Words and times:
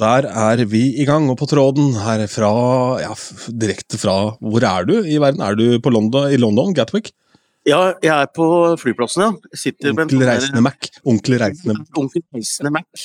der 0.00 0.24
er 0.28 0.64
vi 0.68 0.82
i 1.02 1.04
gang, 1.08 1.28
og 1.30 1.36
på 1.40 1.46
tråden 1.50 1.94
her 2.00 2.26
fra 2.32 2.50
ja, 3.02 3.12
direkte 3.52 3.98
fra 4.00 4.36
Hvor 4.40 4.64
er 4.66 4.84
du 4.88 4.94
i 5.04 5.18
verden? 5.20 5.42
Er 5.44 5.54
du 5.58 5.80
på 5.82 5.90
London, 5.92 6.30
i 6.32 6.36
London, 6.40 6.74
Gatwick? 6.74 7.12
Ja, 7.68 7.92
jeg 8.00 8.14
er 8.14 8.26
på 8.32 8.46
flyplassen, 8.80 9.22
ja. 9.26 9.30
Sitter 9.52 9.92
Onkel 9.92 10.16
sånn 10.16 10.24
Reisende 10.30 10.62
Mac. 10.64 10.88
Onkel 11.04 11.36
Reisende 11.42 11.74
Mac. 11.76 11.92
Onkel 12.00 12.24
Reisende 12.32 12.72
Mac. 12.72 12.88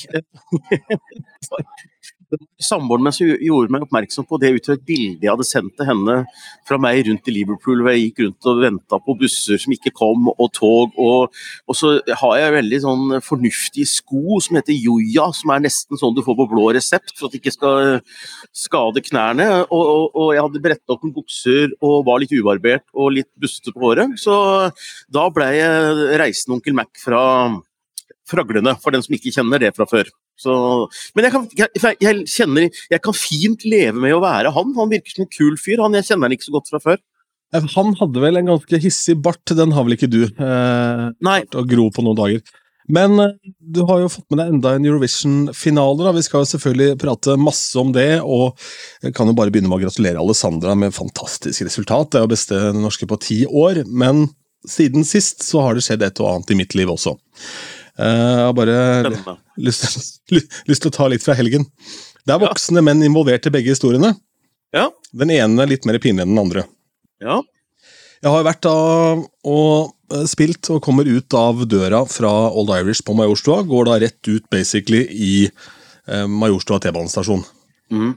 Samboeren 2.62 3.06
min 3.06 3.36
gjorde 3.44 3.74
meg 3.74 3.86
oppmerksom 3.86 4.26
på 4.28 4.40
det 4.42 4.54
ut 4.56 4.68
fra 4.68 4.76
et 4.78 4.86
bilde 4.88 5.26
jeg 5.26 5.32
hadde 5.32 5.48
sendt 5.48 5.76
til 5.78 5.88
henne 5.90 6.16
fra 6.68 6.78
meg 6.82 7.02
rundt 7.08 7.30
i 7.30 7.34
Liverpool, 7.36 7.82
hvor 7.84 7.94
jeg 7.94 8.08
gikk 8.08 8.22
rundt 8.24 8.50
og 8.50 8.62
venta 8.64 9.00
på 9.02 9.16
busser 9.20 9.62
som 9.62 9.76
ikke 9.76 9.94
kom, 9.96 10.30
og 10.32 10.50
tog. 10.56 10.96
Og, 11.02 11.36
og 11.68 11.78
så 11.78 11.96
har 12.22 12.40
jeg 12.40 12.56
veldig 12.58 12.80
sånn 12.86 13.16
fornuftige 13.26 13.90
sko 13.90 14.40
som 14.44 14.60
heter 14.60 14.76
Joja, 14.76 15.30
som 15.36 15.54
er 15.54 15.66
nesten 15.68 16.00
sånn 16.02 16.16
du 16.16 16.24
får 16.26 16.40
på 16.42 16.50
blå 16.54 16.70
resept 16.76 17.16
for 17.16 17.28
at 17.28 17.36
det 17.36 17.44
ikke 17.44 17.56
skal 17.56 17.94
skade 18.56 19.04
knærne. 19.06 19.50
Og, 19.68 19.84
og, 19.84 20.06
og 20.14 20.34
jeg 20.36 20.48
hadde 20.48 20.64
bretta 20.66 20.96
opp 20.96 21.06
noen 21.06 21.16
bukser 21.16 21.76
og 21.82 22.04
var 22.08 22.22
litt 22.24 22.36
ubarbert 22.36 22.86
og 22.94 23.14
litt 23.20 23.32
bustete 23.40 23.76
på 23.76 23.86
håret. 23.86 24.18
Så 24.22 24.36
da 25.14 25.30
ble 25.34 25.52
jeg 25.56 26.20
reisende 26.22 26.60
onkel 26.60 26.78
Mac 26.78 26.92
fra 27.02 27.24
Fraglene, 28.26 28.74
for 28.82 28.96
den 28.96 29.04
som 29.06 29.14
ikke 29.18 29.34
kjenner 29.34 29.62
det 29.62 29.76
fra 29.78 29.86
før. 29.90 30.10
Så, 30.36 30.54
men 31.16 31.28
jeg 31.28 31.34
kan, 31.34 31.46
jeg, 31.56 31.98
jeg, 32.04 32.26
kjenner, 32.28 32.82
jeg 32.92 33.04
kan 33.04 33.16
fint 33.16 33.64
leve 33.68 34.02
med 34.04 34.16
å 34.16 34.24
være 34.24 34.52
han. 34.56 34.74
Han 34.78 34.92
virker 34.92 35.16
som 35.16 35.26
en 35.26 35.32
kul 35.32 35.56
fyr. 35.62 35.84
Han, 35.84 35.96
jeg 35.96 36.10
kjenner 36.10 36.28
han 36.28 36.36
ikke 36.36 36.50
så 36.50 36.58
godt 36.58 36.72
fra 36.74 36.82
før. 36.84 37.02
Han 37.56 37.96
hadde 38.02 38.20
vel 38.20 38.40
en 38.40 38.52
ganske 38.52 38.80
hissig 38.84 39.16
bart, 39.24 39.44
den 39.56 39.74
har 39.76 39.86
vel 39.88 39.96
ikke 39.96 40.12
du? 40.12 40.24
Eh, 40.28 41.04
Nei, 41.24 41.40
og 41.56 41.70
gro 41.72 41.88
på 41.94 42.04
noen 42.04 42.18
dager. 42.20 42.56
Men 42.92 43.20
eh, 43.22 43.36
du 43.60 43.82
har 43.88 44.02
jo 44.02 44.12
fått 44.12 44.28
med 44.30 44.42
deg 44.42 44.54
enda 44.54 44.74
en 44.76 44.88
Eurovision-finale. 44.90 46.14
Vi 46.18 46.26
skal 46.26 46.44
jo 46.44 46.50
selvfølgelig 46.52 46.98
prate 47.02 47.38
masse 47.40 47.78
om 47.80 47.94
det, 47.96 48.20
og 48.22 48.60
jeg 49.06 49.16
kan 49.18 49.30
jo 49.30 49.38
bare 49.38 49.54
begynne 49.54 49.72
med 49.72 49.80
å 49.80 49.86
gratulere 49.86 50.22
Alessandra 50.22 50.76
med 50.80 50.96
fantastisk 50.96 51.68
resultat. 51.68 52.12
Det 52.12 52.20
er 52.20 52.28
jo 52.28 52.34
beste 52.36 52.60
norske 52.76 53.10
på 53.10 53.22
ti 53.24 53.40
år, 53.48 53.86
men 53.88 54.28
siden 54.70 55.06
sist 55.08 55.46
så 55.46 55.62
har 55.62 55.78
det 55.78 55.86
skjedd 55.86 56.04
et 56.06 56.22
og 56.24 56.32
annet 56.32 56.54
i 56.54 56.60
mitt 56.60 56.78
liv 56.78 56.92
også. 56.92 57.16
Eh, 57.98 58.06
Jeg 58.06 58.46
har 58.46 58.54
bare 58.58 58.78
lyst, 59.58 60.22
lyst, 60.68 60.82
til 60.84 60.92
å 60.92 60.96
ta 60.96 61.08
litt 61.12 61.24
fra 61.24 61.36
helgen. 61.38 61.66
Det 62.26 62.34
er 62.36 62.42
voksne 62.42 62.82
menn 62.84 63.04
involvert 63.06 63.46
i 63.48 63.54
begge 63.54 63.72
historiene. 63.76 64.16
Ja, 64.76 64.90
Den 65.16 65.32
ene 65.32 65.64
er 65.64 65.70
litt 65.72 65.86
mer 65.88 66.00
pinlig 66.04 66.26
enn 66.26 66.34
den 66.36 66.42
andre. 66.46 66.66
ja. 67.24 67.42
Jeg 68.24 68.32
har 68.32 68.46
vært 68.48 68.62
da 68.66 68.72
og 69.46 69.92
eh, 70.16 70.24
spilt 70.26 70.66
og 70.74 70.80
kommer 70.82 71.06
ut 71.06 71.34
av 71.38 71.60
døra 71.70 72.00
fra 72.10 72.30
Old 72.58 72.72
Irish 72.74 73.04
på 73.06 73.14
Majorstua. 73.14 73.60
Går 73.70 73.86
da 73.86 73.98
rett 74.02 74.30
ut 74.32 74.48
basically 74.50 75.04
i 75.14 75.34
eh, 75.46 76.24
Majorstua 76.26 76.80
T-banestasjon. 76.82 77.44
Mm. 77.94 78.16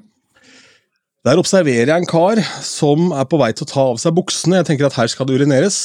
Der 1.28 1.42
observerer 1.42 1.90
jeg 1.92 2.00
en 2.06 2.08
kar 2.08 2.40
som 2.64 3.10
er 3.12 3.26
på 3.28 3.36
vei 3.42 3.50
til 3.52 3.66
å 3.66 3.70
ta 3.74 3.84
av 3.90 4.00
seg 4.00 4.14
buksene. 4.16 4.62
Jeg 4.62 4.68
tenker 4.70 4.88
at 4.88 4.96
her 4.96 5.10
skal 5.12 5.28
det 5.28 5.36
urineres. 5.42 5.80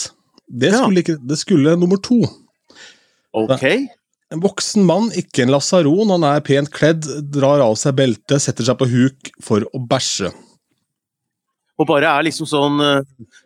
Det 0.48 0.72
Ja. 0.72 0.86
ikke, 0.88 1.18
det 1.20 1.40
skulle 1.42 1.76
nummer 1.76 2.00
to. 2.00 2.22
Ok. 3.34 3.66
En 4.34 4.42
voksen 4.42 4.86
mann, 4.88 5.12
ikke 5.18 5.44
en 5.44 5.52
lasaron, 5.54 6.10
han 6.16 6.24
er 6.26 6.42
pent 6.46 6.72
kledd, 6.74 7.06
drar 7.34 7.62
av 7.62 7.76
seg 7.78 7.94
beltet, 8.00 8.42
setter 8.42 8.66
seg 8.66 8.80
på 8.80 8.88
huk 8.90 9.30
for 9.46 9.66
å 9.74 9.82
bæsje. 9.90 10.32
Og 11.82 11.88
bare 11.90 12.06
er 12.06 12.26
liksom 12.28 12.46
sånn 12.46 12.82
eh, 12.86 13.00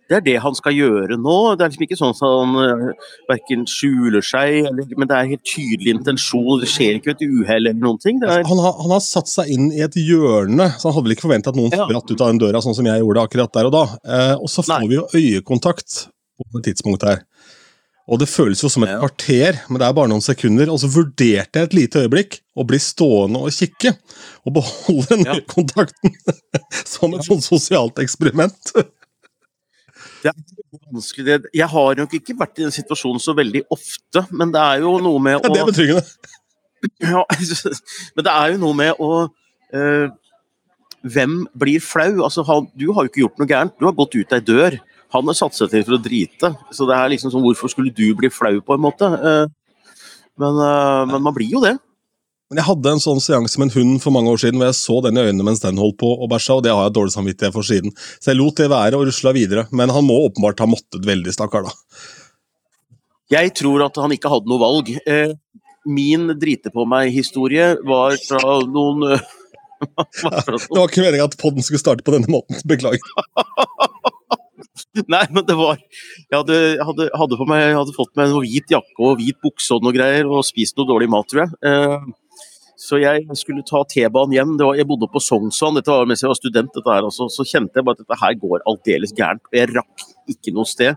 Det 0.09 0.17
er 0.17 0.23
det 0.25 0.33
han 0.43 0.55
skal 0.55 0.75
gjøre 0.75 1.15
nå. 1.19 1.35
Det 1.55 1.63
er 1.63 1.71
liksom 1.71 1.85
ikke 1.85 1.97
sånn 1.99 2.11
at 2.11 2.23
han 2.25 2.57
uh, 2.59 3.13
verken 3.29 3.63
skjuler 3.71 4.23
seg, 4.23 4.67
eller, 4.67 4.87
men 4.99 5.07
det 5.09 5.15
er 5.15 5.29
helt 5.31 5.45
tydelig 5.47 5.93
intensjon. 5.95 6.59
Det 6.61 6.67
skjer 6.71 6.99
ikke 6.99 7.13
et 7.15 7.23
uhell 7.23 7.69
eller 7.71 7.79
noen 7.79 7.99
ting. 8.03 8.19
Er, 8.23 8.43
Han 8.47 8.61
har, 8.63 8.75
han 8.83 8.93
har 8.97 9.03
satt 9.03 9.31
seg 9.31 9.51
inn 9.55 9.69
i 9.71 9.79
et 9.83 9.95
hjørne, 9.99 10.69
så 10.75 10.89
han 10.89 10.97
hadde 10.97 11.07
vel 11.07 11.15
ikke 11.15 11.27
forventa 11.29 11.53
at 11.55 11.59
noen 11.59 11.71
Ja. 11.75 11.87
spratt 11.87 12.11
ut 12.11 12.23
av 12.23 12.33
den 12.33 12.43
døra, 12.43 12.63
sånn 12.63 12.75
som 12.77 12.87
jeg 12.91 13.03
gjorde 13.03 13.23
akkurat 13.27 13.55
der 13.55 13.71
og 13.71 13.75
da. 13.75 13.85
Eh, 14.03 14.35
og 14.35 14.51
så 14.51 14.63
får 14.67 14.83
Nei. 14.83 14.91
vi 14.91 14.99
jo 14.99 15.07
øyekontakt 15.23 15.97
på 16.37 16.59
et 16.59 16.67
tidspunkt 16.67 17.07
her. 17.07 17.23
Og 18.07 18.21
det 18.21 18.29
føles 18.31 18.61
jo 18.63 18.69
som 18.71 18.85
et 18.87 18.93
kvarter, 19.01 19.57
men 19.67 19.81
det 19.81 19.87
er 19.87 19.95
bare 19.97 20.07
noen 20.07 20.23
sekunder. 20.23 20.69
Og 20.71 20.79
så 20.79 20.87
vurderte 20.91 21.59
jeg 21.59 21.67
et 21.67 21.75
lite 21.75 22.03
øyeblikk 22.05 22.37
å 22.55 22.63
bli 22.67 22.79
stående 22.79 23.41
og 23.43 23.51
kikke, 23.51 23.91
og 24.47 24.53
beholde 24.55 25.09
den 25.11 25.25
Ja. 25.27 25.33
øyekontakten 25.37 26.15
som 26.93 27.17
et 27.17 27.27
sånt 27.27 27.43
sosialt 27.43 27.99
eksperiment. 27.99 28.71
det 30.23 30.31
er 30.31 30.39
vanskelig. 30.87 31.41
Jeg 31.53 31.67
har 31.73 31.99
nok 31.99 32.15
ikke 32.15 32.37
vært 32.39 32.61
i 32.61 32.67
den 32.67 32.75
situasjonen 32.75 33.19
så 33.23 33.35
veldig 33.35 33.65
ofte, 33.75 34.23
men 34.31 34.55
det 34.55 34.63
er 34.63 34.85
jo 34.85 34.97
noe 35.03 35.19
med 35.19 35.41
Ja, 35.41 35.51
det 35.51 35.61
er 35.61 35.71
betryggende. 35.73 36.05
ja, 37.11 37.25
Men 38.15 38.25
det 38.29 38.33
er 38.37 38.53
jo 38.53 38.61
noe 38.61 38.77
med 38.77 38.99
å 39.03 39.11
eh, 39.73 40.07
Hvem 41.07 41.41
blir 41.57 41.83
flau? 41.83 42.23
Altså, 42.25 42.43
du 42.75 42.87
har 42.93 43.05
jo 43.05 43.11
ikke 43.11 43.21
gjort 43.21 43.39
noe 43.39 43.47
gærent. 43.49 43.75
Du 43.79 43.85
har 43.85 43.95
gått 43.95 44.15
ut 44.17 44.33
ei 44.33 44.39
dør. 44.43 44.75
Han 45.15 45.29
har 45.29 45.37
satt 45.39 45.55
seg 45.55 45.71
til 45.71 45.85
for 45.87 45.97
å 45.97 46.03
drite. 46.03 46.51
Så 46.75 46.87
det 46.89 46.95
er 46.97 47.11
liksom 47.13 47.31
sånn, 47.31 47.45
hvorfor 47.45 47.71
skulle 47.71 47.93
du 47.95 48.07
bli 48.17 48.31
flau, 48.33 48.59
på 48.59 48.75
en 48.75 48.83
måte? 48.83 49.07
Eh, 49.07 49.45
men, 50.37 50.59
eh, 50.63 51.03
men 51.13 51.23
man 51.23 51.35
blir 51.35 51.53
jo 51.55 51.63
det. 51.63 51.77
Men 52.47 52.61
jeg 52.61 52.67
hadde 52.69 52.91
en 52.95 53.03
sånn 53.03 53.19
seanse 53.19 53.59
med 53.59 53.67
en 53.67 53.75
hund 53.75 53.97
for 54.03 54.15
mange 54.15 54.31
år 54.31 54.39
siden, 54.39 54.59
hvor 54.59 54.69
jeg 54.69 54.79
så 54.79 55.01
den 55.03 55.19
i 55.19 55.25
øynene 55.25 55.43
mens 55.43 55.63
den 55.63 55.79
holdt 55.81 55.97
på 55.99 56.13
å 56.15 56.29
bæsja, 56.31 56.55
og 56.55 56.63
det 56.63 56.71
har 56.71 56.85
jeg 56.85 56.95
dårlig 56.95 57.15
samvittighet 57.15 57.55
for 57.55 57.67
siden. 57.67 57.91
Så 58.21 58.31
jeg 58.31 58.39
lot 58.39 58.59
det 58.59 58.69
være 58.71 58.99
og 58.99 59.09
rusla 59.09 59.33
videre. 59.35 59.65
Men 59.75 59.91
han 59.91 60.07
må 60.07 60.15
åpenbart 60.29 60.63
ha 60.63 60.69
måttet 60.71 61.03
veldig, 61.07 61.33
stakkar, 61.35 61.67
da. 61.67 61.75
Jeg 63.35 63.51
tror 63.59 63.83
at 63.89 63.99
han 63.99 64.13
ikke 64.15 64.31
hadde 64.31 64.47
noe 64.47 64.63
valg. 64.63 64.93
Eh, 65.03 65.35
min 65.87 66.31
drite 66.39 66.71
på 66.71 66.87
meg-historie 66.87 67.73
var 67.87 68.15
fra 68.23 68.57
noen 68.67 69.03
ja, 69.11 69.19
Det 70.47 70.71
var 70.71 70.87
ikke 70.87 71.03
meningen 71.03 71.27
at 71.27 71.37
podden 71.39 71.63
skulle 71.63 71.83
starte 71.83 72.07
på 72.07 72.15
denne 72.15 72.31
måten. 72.31 72.59
Beklager. 72.67 73.03
Nei, 75.13 75.23
men 75.33 75.43
det 75.47 75.55
var 75.57 75.77
Jeg 75.77 76.35
hadde, 76.35 76.59
hadde, 76.83 77.09
hadde, 77.13 77.39
meg, 77.49 77.65
hadde 77.77 77.95
fått 77.95 78.13
meg 78.19 78.31
noe 78.31 78.45
hvit 78.45 78.71
jakke 78.73 79.03
og 79.03 79.19
hvit 79.21 79.37
bukse 79.43 79.75
og 79.75 79.85
noe 79.85 79.95
greier, 79.95 80.29
og 80.29 80.45
spist 80.47 80.77
noe 80.79 80.89
dårlig 80.89 81.09
mat, 81.13 81.27
tror 81.29 81.45
jeg. 81.45 81.53
Eh, 81.67 82.07
så 82.77 82.99
jeg 83.01 83.25
skulle 83.39 83.65
ta 83.65 83.81
T-banen 83.89 84.35
hjem. 84.35 84.53
Var, 84.59 84.77
jeg 84.77 84.87
bodde 84.89 85.09
på 85.09 85.21
Sognsvann, 85.23 85.79
dette 85.79 85.89
var 85.89 86.05
mens 86.09 86.21
jeg 86.23 86.29
var 86.29 86.37
student. 86.37 86.71
dette 86.75 86.93
her, 86.93 87.07
altså, 87.09 87.25
Så 87.33 87.45
kjente 87.47 87.79
jeg 87.79 87.87
bare 87.87 87.97
at 87.97 88.05
dette 88.05 88.19
her 88.21 88.37
går 88.37 88.65
aldeles 88.69 89.15
gærent. 89.17 89.43
og 89.49 89.57
Jeg 89.57 89.73
rakk 89.73 90.05
ikke 90.29 90.53
noe 90.53 90.69
sted. 90.69 90.95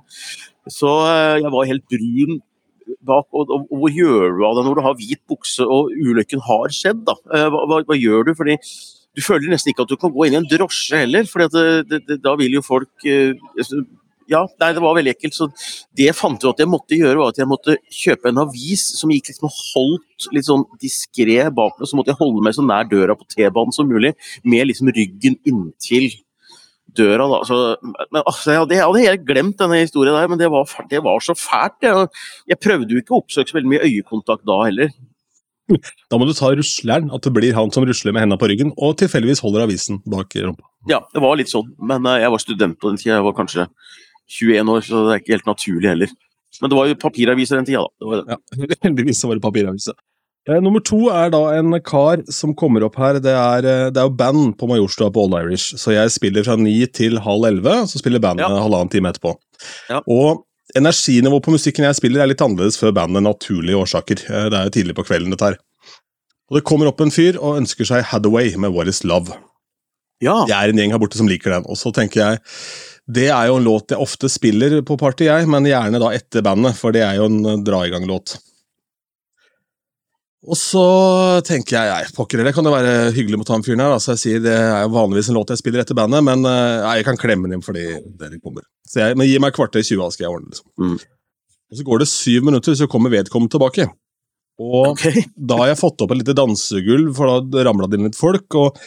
Så 0.69 0.93
eh, 1.09 1.41
jeg 1.41 1.53
var 1.54 1.69
helt 1.70 1.87
brun 1.88 2.41
bak. 3.00 3.26
Og, 3.32 3.49
og, 3.49 3.66
og 3.70 3.84
hvor 3.84 3.97
gjør 3.97 4.37
du 4.37 4.44
av 4.47 4.59
det 4.59 4.66
når 4.66 4.76
du 4.76 4.84
har 4.87 4.99
hvit 5.00 5.22
bukse 5.31 5.65
og 5.65 5.93
ulykken 5.94 6.44
har 6.44 6.72
skjedd? 6.75 7.04
da? 7.09 7.16
Eh, 7.32 7.49
hva, 7.49 7.65
hva, 7.70 7.81
hva 7.88 7.99
gjør 7.99 8.28
du? 8.28 8.34
Fordi 8.38 8.59
du 9.16 9.22
føler 9.25 9.50
nesten 9.50 9.72
ikke 9.72 9.87
at 9.87 9.91
du 9.91 9.98
kan 10.00 10.12
gå 10.15 10.26
inn 10.26 10.37
i 10.37 10.41
en 10.41 10.50
drosje 10.50 11.03
heller, 11.03 11.26
for 11.31 11.43
da 11.48 12.37
vil 12.38 12.59
jo 12.59 12.62
folk 12.62 13.09
eh, 13.09 13.34
ja, 14.31 14.44
nei, 14.62 14.71
det 14.76 14.82
var 14.82 14.94
veldig 14.94 15.12
ekkelt. 15.12 15.34
Så 15.34 15.48
det 15.98 16.06
jeg 16.06 16.16
fant 16.16 16.38
ut 16.44 16.53
at 16.53 16.62
jeg 16.62 16.71
måtte 16.71 16.98
gjøre, 16.98 17.19
var 17.19 17.32
at 17.32 17.41
jeg 17.41 17.50
måtte 17.50 17.76
kjøpe 17.91 18.31
en 18.31 18.43
avis 18.44 18.84
som 19.00 19.10
gikk 19.10 19.32
liksom 19.32 19.50
holdt 19.50 20.28
litt 20.37 20.47
sånn 20.47 20.65
diskré 20.82 21.43
bak 21.50 21.81
meg. 21.81 21.91
Så 21.91 21.99
måtte 21.99 22.15
jeg 22.15 22.20
holde 22.20 22.44
meg 22.47 22.56
så 22.56 22.65
nær 22.66 22.87
døra 22.91 23.16
på 23.19 23.26
T-banen 23.34 23.75
som 23.75 23.91
mulig, 23.91 24.15
med 24.47 24.70
liksom 24.70 24.93
ryggen 24.94 25.38
inntil 25.49 26.12
døra. 26.97 27.26
da. 27.32 27.43
Så, 27.49 27.59
men 27.82 28.22
altså, 28.22 28.53
jeg, 28.53 28.62
hadde, 28.62 28.78
jeg 28.78 28.87
hadde 28.87 29.04
helt 29.09 29.26
glemt 29.26 29.59
denne 29.60 29.82
historien 29.82 30.16
der, 30.16 30.31
men 30.31 30.41
det 30.41 30.50
var, 30.53 30.78
det 30.91 31.03
var 31.06 31.26
så 31.26 31.37
fælt. 31.38 31.81
Jeg, 31.87 32.10
jeg 32.54 32.62
prøvde 32.62 32.94
jo 32.94 33.03
ikke 33.03 33.16
å 33.16 33.22
oppsøke 33.25 33.50
så 33.50 33.59
veldig 33.59 33.75
mye 33.75 33.87
øyekontakt 33.88 34.47
da 34.49 34.62
heller. 34.69 34.94
Da 36.10 36.19
må 36.19 36.26
du 36.28 36.32
ta 36.36 36.50
rusleren, 36.56 37.10
at 37.14 37.22
det 37.26 37.32
blir 37.36 37.54
han 37.56 37.70
som 37.75 37.84
rusler 37.86 38.12
med 38.16 38.25
hendene 38.25 38.41
på 38.41 38.48
ryggen, 38.50 38.72
og 38.76 38.97
tilfeldigvis 39.00 39.42
holder 39.44 39.66
avisen 39.69 40.00
bak 40.10 40.34
rumpa. 40.34 40.66
Ja, 40.91 41.00
det 41.14 41.22
var 41.22 41.37
litt 41.38 41.52
sånn, 41.52 41.70
men 41.78 42.06
eh, 42.11 42.20
jeg 42.25 42.31
var 42.34 42.43
student 42.43 42.78
på 42.81 42.90
den 42.93 42.99
tida. 43.00 43.19
Jeg 43.19 43.26
var 43.28 43.37
kanskje 43.38 43.67
21 44.40 44.70
år, 44.75 44.84
så 44.87 45.05
det 45.06 45.14
er 45.17 45.22
ikke 45.25 45.37
helt 45.38 45.50
naturlig 45.50 45.90
heller. 45.93 46.12
Men 46.61 46.70
det 46.72 46.76
var 46.81 46.88
jo 46.90 46.94
papiraviser 47.00 47.61
den 47.61 47.69
tida, 47.69 47.82
da. 47.87 47.90
Det 48.00 48.08
var 48.11 48.22
det. 48.22 48.38
Ja, 48.70 48.76
Heldigvis 48.88 49.20
så 49.22 49.31
var 49.31 49.38
det 49.38 49.44
papiraviser. 49.46 49.99
Eh, 50.49 50.56
nummer 50.64 50.81
to 50.81 51.02
er 51.12 51.31
da 51.34 51.40
en 51.58 51.75
kar 51.84 52.22
som 52.32 52.55
kommer 52.56 52.82
opp 52.87 52.96
her. 52.99 53.19
Det 53.22 53.32
er, 53.37 53.67
eh, 53.69 53.88
det 53.93 54.00
er 54.00 54.08
jo 54.08 54.14
band 54.17 54.55
på 54.58 54.69
Majorstua 54.70 55.11
på 55.14 55.26
Old 55.26 55.37
Irish, 55.38 55.75
så 55.78 55.93
jeg 55.94 56.11
spiller 56.17 56.46
fra 56.46 56.56
ni 56.58 56.78
til 56.88 57.20
halv 57.22 57.44
elleve, 57.50 57.82
så 57.90 58.00
spiller 58.00 58.22
bandet 58.25 58.49
Ja. 58.49 58.62
halvannen 58.64 58.90
time 58.90 59.12
etterpå. 59.12 59.34
Ja. 59.93 60.00
Og 60.08 60.46
energinivået 60.78 61.44
på 61.46 61.55
musikken 61.55 61.87
jeg 61.87 61.99
spiller 61.99 62.22
er 62.25 62.31
litt 62.31 62.43
annerledes 62.44 62.78
før 62.81 62.93
bandet, 62.96 63.25
naturlige 63.26 63.78
årsaker. 63.81 64.25
Eh, 64.28 64.49
Det 64.50 64.58
er 64.58 64.69
jo 64.69 64.75
tidlig 64.78 64.96
på 64.99 65.06
kvelden 65.08 65.31
dette 65.34 65.50
her. 65.50 65.58
Og 66.50 66.58
det 66.58 66.64
kommer 66.67 66.90
opp 66.90 67.00
en 67.00 67.12
fyr 67.14 67.38
og 67.38 67.61
ønsker 67.61 67.87
seg 67.87 68.05
Hathaway 68.11 68.56
med 68.58 68.72
What 68.75 68.88
Is 68.90 69.05
Love. 69.05 69.34
Ja, 70.20 70.44
Jeg 70.46 70.56
er 70.56 70.69
en 70.72 70.76
gjeng 70.76 70.93
her 70.93 71.00
borte 71.00 71.17
som 71.17 71.28
liker 71.31 71.50
den, 71.55 71.64
og 71.64 71.78
så 71.81 71.93
tenker 71.96 72.20
jeg 72.20 72.40
det 73.11 73.31
er 73.32 73.49
jo 73.49 73.56
en 73.56 73.64
låt 73.64 73.90
jeg 73.90 73.99
ofte 73.99 74.28
spiller 74.31 74.82
på 74.87 74.96
party, 75.00 75.25
jeg, 75.26 75.46
men 75.50 75.64
gjerne 75.67 75.99
da 75.99 76.11
etter 76.14 76.44
bandet, 76.46 76.76
for 76.78 76.93
det 76.94 77.00
er 77.02 77.17
jo 77.19 77.25
en 77.31 77.38
eh, 77.46 77.62
dra-i-gang-låt. 77.67 78.37
Og 80.50 80.56
så 80.56 80.82
tenker 81.44 81.76
jeg 81.76 81.90
nei, 81.90 82.12
pokker 82.17 82.40
heller, 82.40 82.55
kan 82.56 82.64
det 82.64 82.72
være 82.72 82.93
hyggelig 83.17 83.40
mot 83.43 83.50
han 83.52 83.64
fyren 83.67 83.82
her. 83.84 83.93
Altså 83.96 84.14
jeg 84.14 84.20
sier 84.22 84.44
Det 84.44 84.55
er 84.56 84.87
jo 84.87 84.93
vanligvis 84.94 85.28
en 85.28 85.37
låt 85.37 85.50
jeg 85.52 85.61
spiller 85.61 85.82
etter 85.82 85.99
bandet, 85.99 86.22
men 86.25 86.44
eh, 86.49 86.76
nei, 86.84 86.94
jeg 87.00 87.08
kan 87.11 87.19
klemme 87.20 87.49
den 87.49 87.58
inn 87.58 87.64
fordi 87.67 87.87
dere 88.20 88.38
kommer. 88.40 88.64
Så 88.90 89.02
jeg, 89.04 89.16
men 89.19 89.28
gi 89.31 89.38
meg 89.42 89.54
kvarter 89.54 89.84
20, 89.87 90.02
så 90.02 90.12
skal 90.16 90.26
jeg 90.26 90.34
ordne 90.34 90.50
det. 90.50 90.58
Liksom. 90.58 90.70
Mm. 90.82 91.26
Og 91.70 91.78
Så 91.78 91.84
går 91.87 92.00
det 92.02 92.08
syv 92.10 92.46
minutter, 92.48 92.75
så 92.75 92.88
kommer 92.90 93.12
vedkommende 93.14 93.54
tilbake. 93.54 93.87
Og 94.60 94.88
okay. 94.96 95.22
da 95.50 95.60
har 95.62 95.70
jeg 95.70 95.78
fått 95.81 96.02
opp 96.02 96.10
et 96.16 96.22
lite 96.25 96.34
dansegulv, 96.37 97.12
for 97.16 97.38
da 97.50 97.62
ramla 97.69 97.87
det 97.88 98.00
inn 98.00 98.08
litt 98.10 98.19
folk. 98.19 98.48
og 98.58 98.81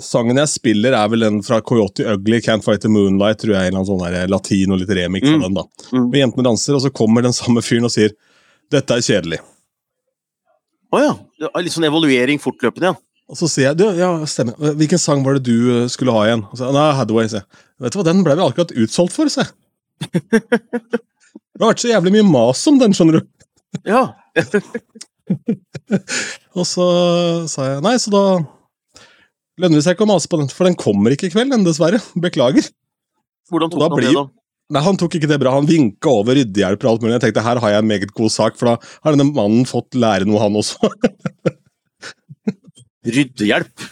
Sangen 0.00 0.38
jeg 0.38 0.46
spiller, 0.52 0.94
er 0.94 1.08
vel 1.10 1.24
den 1.26 1.40
fra 1.42 1.58
Coyote 1.66 2.04
Ugly, 2.14 2.38
Can't 2.46 2.62
Fight 2.64 2.80
the 2.84 2.88
Moonlight, 2.88 3.40
tror 3.42 3.56
jeg. 3.58 3.74
En 3.74 3.84
sånn 3.84 4.00
der 4.04 4.30
latin 4.30 4.72
og 4.72 4.78
litt 4.80 4.92
remix 4.96 5.26
av 5.28 5.34
Mm. 5.34 5.42
den. 5.42 5.54
da. 5.58 5.64
Mm. 5.92 6.04
Og 6.06 6.18
Jentene 6.20 6.46
danser, 6.46 6.76
og 6.78 6.82
så 6.86 6.92
kommer 6.94 7.22
den 7.26 7.34
samme 7.36 7.60
fyren 7.60 7.84
og 7.84 7.90
sier 7.92 8.14
'Dette 8.70 8.94
er 8.96 9.02
kjedelig'. 9.02 9.40
Å 10.92 10.98
ja. 11.02 11.12
Er 11.54 11.62
Litt 11.62 11.72
sånn 11.74 11.86
evaluering 11.86 12.38
fortløpende 12.42 12.86
igjen. 12.88 12.98
Og 13.30 13.38
så 13.38 13.46
sier 13.46 13.68
jeg 13.68 13.78
du, 13.78 13.84
ja, 13.94 14.10
stemmer. 14.26 14.56
Hvilken 14.78 15.00
sang 15.00 15.22
var 15.26 15.38
det 15.38 15.46
du 15.46 15.56
eh, 15.76 15.88
skulle 15.92 16.14
ha 16.14 16.24
igjen? 16.26 16.42
Og 16.50 16.58
så, 16.58 16.70
Nei, 16.74 16.86
Hathaway, 16.98 17.28
sier 17.30 17.44
jeg. 17.44 17.60
Vet 17.84 17.94
du 17.94 18.00
hva, 18.00 18.06
den 18.08 18.24
ble 18.26 18.36
vi 18.36 18.46
akkurat 18.46 18.74
utsolgt 18.84 19.14
for, 19.14 19.30
sier 19.30 19.46
jeg. 19.46 19.54
Det 20.10 21.62
har 21.62 21.70
vært 21.74 21.82
så 21.82 21.92
jævlig 21.92 22.14
mye 22.16 22.26
mas 22.26 22.62
om 22.70 22.80
den, 22.80 22.94
skjønner 22.96 23.20
du. 23.20 23.26
Ja. 23.86 24.02
Og 26.58 26.64
så 26.66 26.86
sa 27.52 27.68
jeg 27.68 27.84
nei, 27.84 27.94
så 28.02 28.10
da 28.14 28.22
lønner 29.60 29.78
det 29.78 29.84
seg 29.84 29.94
ikke 29.94 30.06
å 30.08 30.10
mase 30.10 30.30
på 30.30 30.40
den, 30.40 30.50
for 30.50 30.66
den 30.66 30.78
kommer 30.80 31.14
ikke 31.14 31.28
i 31.28 31.34
kveld, 31.34 31.52
den, 31.52 31.66
dessverre. 31.68 32.00
Beklager. 32.18 32.66
Hvordan 33.52 33.70
tok 33.70 33.84
han 33.84 33.94
han 33.94 34.02
det, 34.02 34.14
da? 34.16 34.24
Nei, 34.70 34.82
Han 34.86 34.98
tok 34.98 35.16
ikke 35.18 35.28
det 35.30 35.40
bra. 35.42 35.52
Han 35.56 35.66
vinka 35.66 36.12
over 36.22 36.38
ryddehjelp 36.38 36.84
og 36.86 36.90
alt 36.92 37.04
mulig. 37.04 37.16
Jeg 37.16 37.24
tenkte 37.26 37.44
her 37.44 37.60
har 37.62 37.74
jeg 37.74 37.82
en 37.82 37.90
meget 37.90 38.12
god 38.14 38.32
sak, 38.32 38.58
for 38.58 38.70
da 38.70 38.76
har 39.04 39.16
denne 39.16 39.34
mannen 39.34 39.66
fått 39.68 39.98
lære 39.98 40.28
noe, 40.30 40.40
han 40.42 40.58
også. 40.60 40.78
Ryddehjelp. 43.06 43.86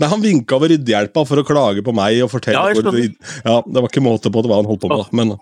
Nei, 0.00 0.08
Han 0.10 0.22
vinka 0.22 0.56
over 0.56 0.70
ryddehjelpa 0.72 1.22
for 1.28 1.38
å 1.42 1.46
klage 1.46 1.82
på 1.86 1.94
meg 1.94 2.18
og 2.24 2.30
fortelle 2.32 2.58
Ja, 2.58 2.74
hvor 2.74 2.88
skjønner. 2.90 3.16
Ja, 3.46 3.56
Det 3.62 3.82
var 3.82 3.88
ikke 3.90 4.02
måte 4.04 4.32
på 4.34 4.42
hva 4.46 4.58
han 4.60 4.68
holdt 4.68 4.82
på 4.82 4.90
med, 4.90 5.04
da, 5.04 5.08
men 5.12 5.34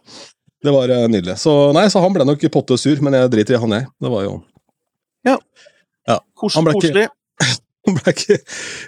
det 0.65 0.73
var 0.73 0.89
eh, 0.93 1.07
nydelig. 1.13 1.37
Så 1.41 1.73
nei, 1.77 1.87
så 1.93 2.01
han 2.05 2.13
ble 2.17 2.25
nok 2.29 2.45
potte 2.53 2.77
sur, 2.81 3.01
men 3.05 3.17
jeg 3.17 3.33
driter 3.33 3.57
i 3.57 3.61
han, 3.61 3.77
jeg. 3.79 3.89
Det 4.01 4.13
var 4.13 4.25
jo 4.27 4.35
Ja. 5.25 5.39
Han 6.55 6.65
ble 6.67 6.75
ikke- 6.77 7.09
Han 7.89 7.99
ble 7.99 8.13
ikke 8.15 8.39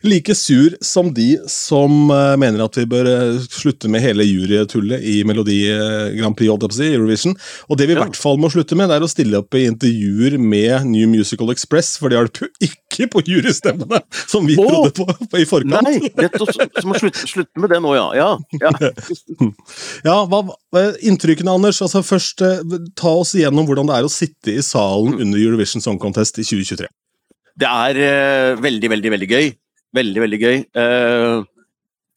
like 0.08 0.34
sur 0.38 0.72
som 0.84 1.10
de 1.14 1.34
som 1.52 2.08
eh, 2.12 2.34
mener 2.40 2.62
at 2.64 2.78
vi 2.78 2.86
bør 2.88 3.08
eh, 3.10 3.42
slutte 3.52 3.90
med 3.92 4.00
hele 4.00 4.24
jurytullet 4.24 5.04
i 5.04 5.18
Melodi 5.28 5.58
eh, 5.68 6.14
Grand 6.16 6.36
Prix, 6.38 6.48
holdt 6.48 6.78
jeg 6.80 6.96
Eurovision. 6.96 7.36
Og 7.68 7.76
det 7.76 7.90
vi 7.90 7.92
i 7.92 7.98
Ja. 7.98 8.06
hvert 8.06 8.16
fall 8.16 8.40
må 8.40 8.48
slutte 8.52 8.78
med, 8.78 8.88
det 8.88 8.96
er 8.96 9.04
å 9.04 9.10
stille 9.10 9.42
opp 9.42 9.56
i 9.56 9.66
intervjuer 9.68 10.38
med 10.40 10.88
New 10.88 11.10
Musical 11.12 11.52
Express, 11.52 11.94
for 12.00 12.08
de 12.08 12.16
hjalp 12.16 12.40
jo 12.46 12.50
ikke 12.64 13.10
på 13.12 13.24
jurystemmene, 13.28 14.00
som 14.24 14.48
vi 14.48 14.56
oh, 14.56 14.68
trodde 14.70 14.96
på, 14.96 15.28
på 15.28 15.42
i 15.42 15.48
forkant. 15.48 15.84
Nei, 15.84 16.12
nettopp. 16.16 16.54
Så 16.56 16.88
må 16.88 16.96
slutte, 16.96 17.28
slutte 17.28 17.60
med 17.60 17.74
det 17.76 17.82
nå, 17.84 17.92
ja. 17.98 18.08
ja. 18.16 18.30
ja. 18.64 18.72
Ja, 20.06 20.20
hva, 20.30 20.40
Inntrykkene, 21.04 21.52
Anders. 21.52 21.82
altså 21.84 22.00
Først 22.06 22.40
ta 22.96 23.12
oss 23.12 23.34
igjennom 23.36 23.66
hvordan 23.68 23.88
det 23.90 23.98
er 23.98 24.06
å 24.06 24.12
sitte 24.12 24.54
i 24.56 24.62
salen 24.64 25.18
under 25.20 25.40
Eurovision 25.40 25.84
Song 25.84 26.00
Contest 26.00 26.38
i 26.40 26.46
2023. 26.46 26.88
Det 27.56 27.68
er 27.68 28.00
eh, 28.04 28.54
veldig, 28.60 28.90
veldig, 28.92 29.12
veldig 29.14 29.28
gøy. 29.30 29.52
Veldig, 29.96 30.22
veldig 30.26 30.40
gøy. 30.42 30.58
Eh, 30.82 31.44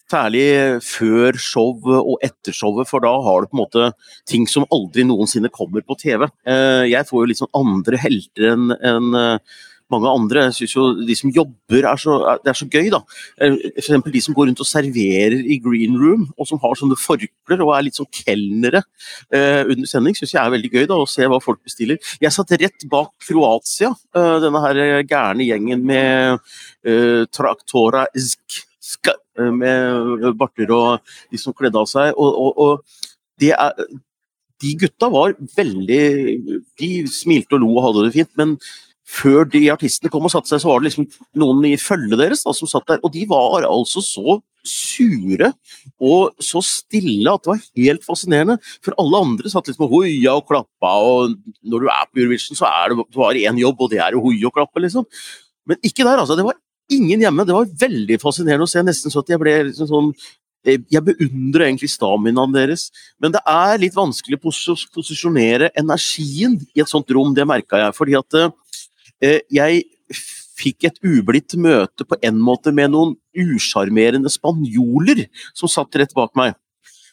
særlig 0.09 0.45
før 0.83 1.37
show 1.39 1.87
og 1.99 2.15
etter 2.25 2.55
showet, 2.55 2.89
for 2.89 3.05
da 3.05 3.13
har 3.23 3.45
du 3.45 3.51
på 3.51 3.57
en 3.57 3.61
måte 3.61 3.89
ting 4.27 4.47
som 4.49 4.67
aldri 4.73 5.05
noensinne 5.07 5.51
kommer 5.53 5.85
på 5.85 5.95
TV. 6.01 6.27
Eh, 6.49 6.89
jeg 6.91 7.07
får 7.07 7.23
jo 7.23 7.39
sånn 7.43 7.55
andre 7.61 8.01
helter 8.01 8.51
enn 8.51 8.73
en, 8.75 9.11
mange 9.93 10.11
andre. 10.11 10.45
Jeg 10.47 10.57
synes 10.57 10.75
jo 10.75 10.85
de 11.07 11.15
som 11.17 11.31
jobber, 11.33 11.85
er 11.91 11.99
så, 12.01 12.17
det 12.43 12.51
er 12.51 12.57
så 12.59 12.67
gøy, 12.69 12.89
da. 12.93 13.01
F.eks. 13.39 13.59
For 13.79 13.83
eksempel 13.83 14.13
de 14.13 14.21
som 14.23 14.35
går 14.37 14.49
rundt 14.49 14.63
og 14.63 14.69
serverer 14.69 15.37
i 15.39 15.59
green 15.63 15.97
room, 15.99 16.27
og 16.37 16.49
som 16.49 16.61
har 16.63 16.77
sånne 16.77 16.97
forkler 16.99 17.63
og 17.65 17.73
er 17.75 17.87
litt 17.87 17.99
sånn 17.99 18.09
kelnere 18.13 18.83
eh, 19.33 19.63
under 19.65 19.89
sending, 19.89 20.17
syns 20.17 20.35
jeg 20.35 20.41
er 20.43 20.53
veldig 20.53 20.73
gøy 20.73 20.89
da, 20.89 20.99
å 20.99 21.09
se 21.09 21.27
hva 21.29 21.41
folk 21.43 21.61
bestiller. 21.65 21.99
Jeg 22.21 22.35
satt 22.35 22.53
rett 22.59 22.87
bak 22.91 23.13
Kroatia, 23.25 23.93
eh, 24.15 24.35
denne 24.45 24.63
her 24.65 24.81
gærne 25.09 25.47
gjengen 25.47 25.85
med 25.89 26.37
eh, 26.85 27.25
Traktora 27.33 28.05
Zk, 28.15 29.15
eh, 29.39 29.49
med 29.53 30.29
barter 30.39 30.75
og 30.75 31.15
de 31.31 31.41
som 31.41 31.55
kledde 31.55 31.81
av 31.81 31.89
seg. 31.89 32.13
Og, 32.13 32.45
og, 32.45 32.61
og 32.61 33.09
det 33.41 33.53
er, 33.55 33.89
de 34.59 34.75
gutta 34.75 35.07
var 35.11 35.35
veldig 35.55 36.03
De 36.79 36.89
smilte 37.07 37.55
og 37.55 37.63
lo 37.63 37.73
og 37.77 37.85
hadde 37.87 38.07
det 38.07 38.15
fint, 38.17 38.31
men 38.39 38.57
før 39.09 39.47
de 39.49 39.63
artistene 39.73 40.11
kom 40.13 40.27
og 40.27 40.33
satte 40.33 40.51
seg, 40.51 40.61
så 40.61 40.69
var 40.69 40.81
det 40.81 40.89
liksom 40.89 41.07
noen 41.41 41.65
i 41.69 41.75
følget 41.81 42.19
deres 42.21 42.45
da, 42.45 42.53
som 42.55 42.69
satt 42.69 42.87
der. 42.91 43.01
Og 43.03 43.13
de 43.13 43.25
var 43.29 43.65
altså 43.67 44.03
så 44.05 44.39
sure 44.69 45.51
og 46.03 46.35
så 46.43 46.61
stille 46.65 47.31
at 47.31 47.45
det 47.45 47.51
var 47.51 47.61
helt 47.79 48.05
fascinerende. 48.05 48.57
For 48.85 48.95
alle 49.01 49.21
andre 49.25 49.51
satt 49.51 49.69
liksom 49.69 49.87
og 49.87 49.95
hoia 49.97 50.35
og 50.37 50.47
klappa, 50.49 50.95
og 51.03 51.37
når 51.63 51.85
du 51.85 51.91
er 51.93 52.09
på 52.09 52.23
Eurovision, 52.23 52.59
så 52.59 52.67
er 52.69 52.91
det 52.91 53.07
bare 53.15 53.45
én 53.49 53.61
jobb, 53.61 53.85
og 53.85 53.93
det 53.93 54.01
er 54.03 54.17
å 54.17 54.23
hoie 54.23 54.45
og 54.47 54.55
klappe, 54.55 54.83
liksom. 54.83 55.07
Men 55.69 55.79
ikke 55.85 56.05
der, 56.05 56.19
altså. 56.19 56.37
Det 56.37 56.45
var 56.45 56.59
ingen 56.91 57.23
hjemme. 57.23 57.47
Det 57.47 57.55
var 57.55 57.73
veldig 57.87 58.19
fascinerende 58.21 58.67
å 58.67 58.71
se, 58.71 58.83
nesten 58.85 59.13
så 59.13 59.23
at 59.23 59.33
jeg 59.33 59.41
ble 59.41 59.55
liksom 59.71 59.89
sånn 59.89 60.13
jeg 60.67 61.01
beundrer 61.05 61.69
egentlig 61.69 61.87
staminaen 61.93 62.51
deres, 62.51 62.89
men 63.23 63.31
det 63.31 63.39
er 63.47 63.79
litt 63.79 63.95
vanskelig 63.95 64.35
å 64.35 64.41
pos 64.43 64.83
posisjonere 64.91 65.69
energien 65.79 66.57
i 66.75 66.83
et 66.83 66.91
sånt 66.91 67.09
rom, 67.15 67.31
det 67.33 67.47
merka 67.47 67.79
jeg. 67.79 67.95
Fordi 67.95 68.17
at 68.19 68.35
eh, 68.35 68.51
jeg 69.21 69.83
fikk 70.59 70.89
et 70.89 70.97
ublidt 71.05 71.55
møte 71.59 72.07
på 72.07 72.17
en 72.25 72.39
måte 72.43 72.73
med 72.75 72.93
noen 72.93 73.15
usjarmerende 73.39 74.31
spanjoler 74.31 75.27
som 75.53 75.71
satt 75.71 75.99
rett 75.99 76.15
bak 76.17 76.35
meg. 76.39 76.57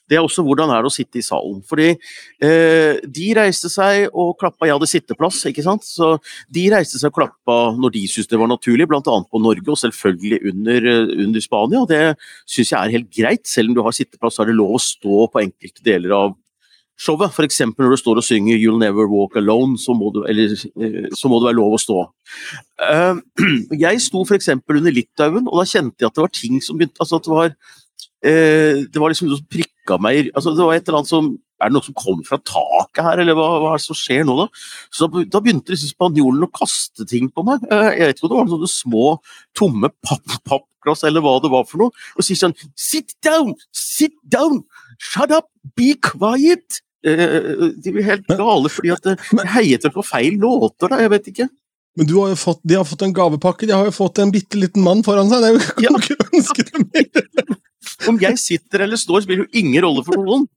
Det 0.07 0.15
er 0.15 0.23
også 0.23 0.45
hvordan 0.47 0.71
er 0.71 0.85
det 0.85 0.91
å 0.91 0.95
sitte 0.95 1.19
i 1.19 1.25
salen. 1.25 1.59
Fordi 1.67 1.89
eh, 1.91 3.01
de 3.03 3.27
reiste 3.35 3.71
seg 3.73 4.07
og 4.13 4.37
klappa, 4.39 4.69
jeg 4.69 4.77
hadde 4.77 4.89
sitteplass, 4.91 5.41
ikke 5.51 5.65
sant. 5.67 5.83
Så 5.87 6.13
de 6.53 6.69
reiste 6.71 7.01
seg 7.01 7.11
og 7.11 7.19
klappa 7.19 7.57
når 7.75 7.97
de 7.97 8.05
syntes 8.07 8.31
det 8.31 8.39
var 8.39 8.51
naturlig, 8.53 8.87
bl.a. 8.87 9.03
på 9.03 9.43
Norge 9.43 9.75
og 9.75 9.81
selvfølgelig 9.83 10.39
under, 10.53 10.91
eh, 10.93 11.15
under 11.27 11.43
Spania. 11.43 11.83
Det 11.91 12.03
syns 12.47 12.71
jeg 12.71 12.79
er 12.79 12.97
helt 13.01 13.11
greit. 13.19 13.47
Selv 13.51 13.73
om 13.73 13.79
du 13.79 13.83
har 13.87 13.99
sitteplass, 13.99 14.39
så 14.39 14.45
er 14.45 14.53
det 14.53 14.61
lov 14.61 14.79
å 14.79 14.83
stå 14.83 15.27
på 15.33 15.43
enkelte 15.43 15.87
deler 15.87 16.15
av 16.15 16.37
showet. 16.97 17.33
F.eks. 17.33 17.61
når 17.77 17.95
du 17.95 18.01
står 18.01 18.21
og 18.21 18.25
synger 18.25 18.57
'You'll 18.57 18.81
Never 18.81 19.09
Walk 19.11 19.37
Alone', 19.37 19.79
så 19.79 19.95
må, 19.97 20.11
du, 20.15 20.25
eller, 20.25 20.53
eh, 20.81 21.09
så 21.15 21.29
må 21.29 21.41
det 21.41 21.51
være 21.51 21.61
lov 21.61 21.77
å 21.77 21.81
stå. 21.81 22.03
Eh, 22.89 23.15
jeg 23.87 24.03
sto 24.03 24.25
f.eks. 24.25 24.49
under 24.57 24.93
Litauen, 24.93 25.49
og 25.49 25.61
da 25.61 25.69
kjente 25.69 26.01
jeg 26.01 26.11
at 26.11 26.17
det 26.17 26.27
var 26.27 26.35
ting 26.35 26.61
som 26.65 26.79
begynte 26.79 27.01
altså 27.01 27.21
at 27.21 27.27
det 27.27 27.35
var, 27.35 27.51
eh, 28.25 28.85
det 28.89 29.03
var 29.03 29.13
liksom 29.13 29.29
noe 29.31 29.41
som 29.41 29.51
prikka 29.53 29.99
meg 30.03 30.33
altså 30.35 30.51
Det 30.51 30.65
var 30.67 30.75
et 30.75 30.89
eller 30.89 30.99
annet 30.99 31.13
som 31.13 31.29
Er 31.63 31.71
det 31.71 31.77
noe 31.77 31.87
som 31.87 31.95
kommer 31.95 32.25
fra 32.27 32.37
taket 32.43 33.05
her, 33.07 33.21
eller 33.23 33.37
hva, 33.39 33.45
hva 33.63 33.69
er 33.73 33.79
det 33.79 33.87
som 33.87 33.97
skjer 33.97 34.27
nå, 34.29 34.35
da? 34.37 34.47
Så 34.93 35.07
da, 35.09 35.41
begynte 35.41 35.73
disse 35.73 35.89
spanjolene 35.89 36.45
å 36.45 36.53
kaste 36.53 37.07
ting 37.09 37.31
på 37.33 37.45
meg. 37.49 37.63
Jeg 37.71 38.11
vet 38.11 38.19
ikke 38.19 38.27
om 38.27 38.33
det 38.33 38.37
var 38.37 38.51
sånne 38.51 38.69
små, 38.69 39.05
tomme 39.57 39.89
papp, 40.05 40.35
pappglass 40.45 41.07
eller 41.09 41.25
hva 41.25 41.39
det 41.41 41.49
var 41.55 41.65
for 41.65 41.81
noe. 41.81 42.05
Og 42.13 42.29
sier 42.29 42.37
sånn 42.37 42.53
Sit 42.77 43.17
down! 43.25 43.55
Sit 43.73 44.13
down! 44.29 44.67
Shut 45.01 45.33
up! 45.33 45.49
Be 45.81 45.95
quiet! 45.97 46.83
Eh, 47.05 47.71
de 47.83 47.93
blir 47.93 48.07
helt 48.07 48.27
gale 48.31 48.71
fordi 48.73 48.91
at 48.95 49.05
jeg 49.13 49.47
heiet 49.53 49.85
vel 49.87 49.95
på 49.95 50.05
feil 50.07 50.39
låter, 50.43 50.89
da. 50.91 51.03
Jeg 51.05 51.13
vet 51.13 51.31
ikke. 51.35 51.49
Men 51.97 52.09
du 52.11 52.17
har 52.21 52.35
fått, 52.37 52.61
de 52.65 52.77
har 52.77 52.85
fått 52.85 53.03
en 53.07 53.15
gavepakke, 53.17 53.67
de 53.69 53.73
har 53.77 53.87
jo 53.89 53.95
fått 53.97 54.19
en 54.21 54.33
bitte 54.33 54.59
liten 54.61 54.85
mann 54.85 55.01
foran 55.07 55.31
seg. 55.33 55.41
Det 55.41 55.49
er 55.49 55.55
jo 55.57 55.63
kan 55.65 55.87
Ja. 55.87 55.95
ikke 56.01 56.29
ønske 56.37 56.67
dem 56.73 56.89
mer. 56.93 57.57
Om 58.11 58.19
jeg 58.21 58.39
sitter 58.43 58.85
eller 58.85 59.01
står, 59.01 59.23
spiller 59.25 59.47
jo 59.47 59.61
ingen 59.63 59.83
rolle 59.87 60.05
for 60.05 60.21
noen. 60.21 60.47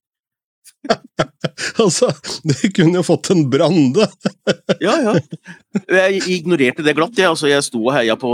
Altså, 1.79 2.07
de 2.47 2.69
kunne 2.75 2.99
jo 2.99 3.03
fått 3.03 3.29
en 3.33 3.45
brande. 3.51 4.05
Ja, 4.83 4.93
ja. 5.03 5.13
Jeg 5.91 6.21
ignorerte 6.31 6.83
det 6.85 6.93
glatt. 6.95 7.17
Jeg, 7.19 7.27
altså, 7.31 7.49
jeg 7.51 7.63
sto 7.65 7.81
og 7.81 7.91
heia 7.95 8.15
på, 8.19 8.29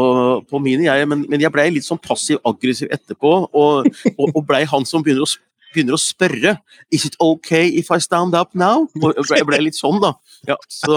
på 0.49 0.59
mine, 0.61 0.85
jeg, 0.85 1.07
men, 1.09 1.23
men 1.29 1.41
jeg 1.41 1.51
blei 1.53 1.67
litt 1.73 1.85
sånn 1.87 2.01
passiv-aggressiv 2.03 2.91
etterpå. 2.93 3.31
Og, 3.49 3.87
og, 4.15 4.25
og 4.27 4.41
blei 4.45 4.61
han 4.69 4.85
som 4.85 5.01
begynner 5.05 5.25
å, 5.25 5.29
begynner 5.75 5.97
å 5.97 6.01
spørre 6.01 6.55
Is 6.95 7.05
it 7.07 7.17
okay 7.21 7.67
if 7.79 7.91
I 7.93 7.99
stand 8.03 8.35
up 8.37 8.53
now? 8.57 8.85
Og 9.01 9.19
jeg 9.29 9.47
ble, 9.47 9.59
litt 9.67 9.77
sånn, 9.79 9.99
da. 10.03 10.13
Ja, 10.49 10.57
så 10.71 10.95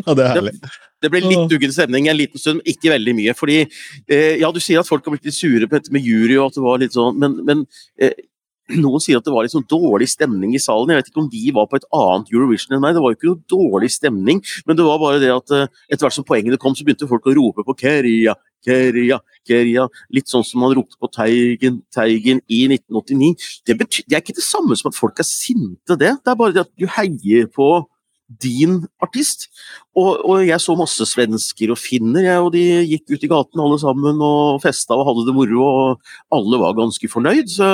Ja, 0.00 0.14
det 0.16 0.24
er 0.24 0.36
herlig. 0.38 0.52
det 1.04 1.10
ble 1.12 1.20
litt 1.26 1.52
uggen 1.52 1.72
stemning 1.74 2.06
en 2.08 2.16
liten 2.16 2.40
stund, 2.40 2.62
men 2.62 2.70
ikke 2.72 2.92
veldig 2.94 3.16
mye. 3.18 3.34
Fordi 3.36 3.58
eh, 3.64 4.36
Ja, 4.40 4.52
du 4.54 4.60
sier 4.64 4.80
at 4.80 4.88
folk 4.88 5.04
har 5.04 5.16
blitt 5.16 5.26
litt 5.28 5.36
sure 5.36 5.66
på 5.68 5.76
dette 5.76 5.92
med 5.92 6.06
jury, 6.06 6.38
og 6.38 6.48
at 6.52 6.56
det 6.60 6.64
var 6.64 6.80
litt 6.80 6.96
sånn, 6.96 7.18
men, 7.20 7.36
men 7.44 7.66
eh, 8.00 8.14
noen 8.72 9.02
sier 9.04 9.18
at 9.20 9.26
det 9.26 9.32
var 9.34 9.44
litt 9.44 9.52
sånn 9.52 9.66
dårlig 9.68 10.08
stemning 10.08 10.54
i 10.56 10.62
salen. 10.62 10.94
Jeg 10.94 11.02
vet 11.02 11.10
ikke 11.10 11.20
om 11.20 11.28
de 11.32 11.44
var 11.52 11.68
på 11.68 11.76
et 11.76 11.86
annet 11.92 12.32
Eurovision 12.32 12.76
enn 12.76 12.80
meg. 12.84 12.96
Det 12.96 13.02
var 13.04 13.12
jo 13.12 13.18
ikke 13.18 13.28
noe 13.28 13.42
dårlig 13.52 13.90
stemning, 13.92 14.40
men 14.64 14.78
det 14.78 14.86
var 14.86 15.02
bare 15.02 15.20
det 15.20 15.30
at 15.34 15.52
eh, 15.52 15.68
etter 15.90 16.06
hvert 16.06 16.16
som 16.16 16.26
poengene 16.28 16.56
kom, 16.60 16.76
så 16.76 16.86
begynte 16.86 17.10
folk 17.10 17.28
å 17.28 17.36
rope 17.36 17.66
på 17.66 17.76
Keria, 17.84 18.32
Keria, 18.64 19.20
Keria. 19.46 19.86
Litt 20.14 20.32
sånn 20.32 20.44
som 20.46 20.64
man 20.64 20.74
ropte 20.76 20.98
på 21.00 21.10
Teigen, 21.12 21.82
Teigen 21.94 22.42
i 22.48 22.64
1989. 22.70 23.48
Det, 23.66 23.78
betyr, 23.80 24.06
det 24.08 24.18
er 24.18 24.24
ikke 24.24 24.38
det 24.38 24.46
samme 24.46 24.76
som 24.78 24.90
at 24.90 24.98
folk 24.98 25.20
er 25.20 25.28
sinte, 25.28 25.98
det. 25.98 26.14
Det 26.24 26.32
er 26.32 26.40
bare 26.40 26.56
det 26.56 26.64
at 26.66 26.72
du 26.80 26.88
heier 26.96 27.50
på 27.52 27.68
din 28.40 28.80
artist. 29.04 29.48
Og, 29.94 30.24
og, 30.24 30.38
jeg 30.46 30.60
så 30.62 30.74
masse 30.78 31.06
svensker 31.06 31.72
og 31.74 31.80
finner, 31.80 32.24
jeg, 32.24 32.40
og 32.40 32.52
de 32.54 32.64
gikk 32.88 33.12
ut 33.12 33.26
i 33.26 33.30
gaten 33.30 33.62
alle 33.62 33.78
sammen 33.82 34.22
og 34.24 34.62
festa 34.64 34.96
og 34.96 35.06
hadde 35.10 35.26
det 35.28 35.36
moro, 35.36 35.64
og 35.68 36.14
alle 36.34 36.60
var 36.62 36.76
ganske 36.78 37.10
fornøyd. 37.12 37.52
Så, 37.52 37.70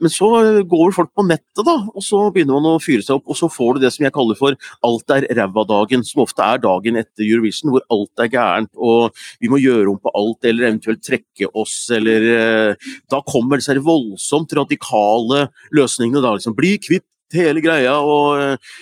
men 0.00 0.12
så 0.12 0.28
går 0.68 0.94
folk 0.96 1.12
på 1.16 1.24
nettet, 1.28 1.62
da, 1.66 1.76
og 1.92 2.04
så 2.04 2.22
begynner 2.32 2.58
man 2.58 2.72
å 2.72 2.82
fyre 2.82 3.04
seg 3.04 3.18
opp, 3.18 3.28
og 3.30 3.38
så 3.38 3.50
får 3.52 3.76
du 3.76 3.84
det 3.84 3.92
som 3.94 4.06
jeg 4.06 4.14
kaller 4.16 4.38
for 4.38 4.56
alt 4.86 5.14
er 5.16 5.28
ræva-dagen, 5.36 6.04
som 6.06 6.24
ofte 6.24 6.44
er 6.44 6.62
dagen 6.62 7.00
etter 7.00 7.26
Eurovision, 7.26 7.74
hvor 7.74 7.84
alt 7.92 8.24
er 8.24 8.32
gærent, 8.32 8.72
og 8.76 9.16
vi 9.42 9.50
må 9.52 9.60
gjøre 9.62 9.92
om 9.92 10.00
på 10.00 10.14
alt, 10.16 10.48
eller 10.48 10.70
eventuelt 10.70 11.04
trekke 11.06 11.50
oss, 11.54 11.82
eller 11.94 12.28
eh, 12.34 12.90
Da 13.10 13.20
kommer 13.26 13.60
disse 13.60 13.76
voldsomt 13.84 14.52
radikale 14.56 15.48
løsningene, 15.76 16.22
da, 16.24 16.34
liksom 16.36 16.56
bli 16.56 16.76
kvitt 16.82 17.06
hele 17.34 17.62
greia. 17.64 17.98
og 18.00 18.40
eh, 18.40 18.72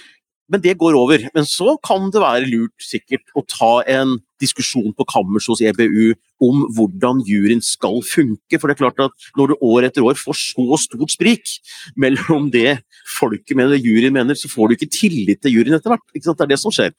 men 0.49 0.63
det 0.65 0.79
går 0.81 0.97
over. 0.97 1.27
Men 1.35 1.45
så 1.45 1.77
kan 1.85 2.09
det 2.13 2.23
være 2.23 2.49
lurt 2.49 2.81
sikkert 2.81 3.37
å 3.37 3.45
ta 3.45 3.73
en 3.85 4.17
diskusjon 4.42 4.95
på 4.97 5.07
kammers 5.09 5.49
hos 5.50 5.62
EBU 5.64 6.14
om 6.45 6.64
hvordan 6.76 7.23
juryen 7.26 7.62
skal 7.64 8.00
funke. 8.07 8.59
For 8.59 8.68
det 8.68 8.76
er 8.76 8.83
klart 8.85 9.02
at 9.09 9.28
når 9.38 9.52
du 9.52 9.66
år 9.71 9.88
etter 9.88 10.07
år 10.07 10.18
får 10.21 10.38
så 10.40 10.80
stort 10.85 11.14
sprik 11.14 11.57
mellom 11.99 12.50
det 12.54 12.80
folket 13.18 13.57
mener 13.59 13.78
og 13.78 13.88
juryen 13.88 14.14
mener, 14.14 14.38
så 14.38 14.50
får 14.50 14.68
du 14.68 14.78
ikke 14.78 14.92
tillit 14.95 15.42
til 15.42 15.59
juryen 15.59 15.78
etter 15.78 15.95
hvert. 15.95 16.07
Det 16.14 16.35
er 16.35 16.52
det 16.52 16.61
som 16.62 16.75
skjer. 16.75 16.95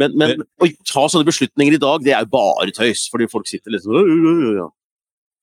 Men, 0.00 0.16
men 0.20 0.46
å 0.62 0.70
ta 0.86 1.08
sånne 1.10 1.28
beslutninger 1.28 1.76
i 1.76 1.82
dag, 1.82 2.04
det 2.04 2.14
er 2.14 2.24
jo 2.26 2.34
bare 2.34 2.74
tøys. 2.74 3.08
Fordi 3.12 3.30
folk 3.30 3.50
sitter 3.50 3.74
liksom 3.74 4.72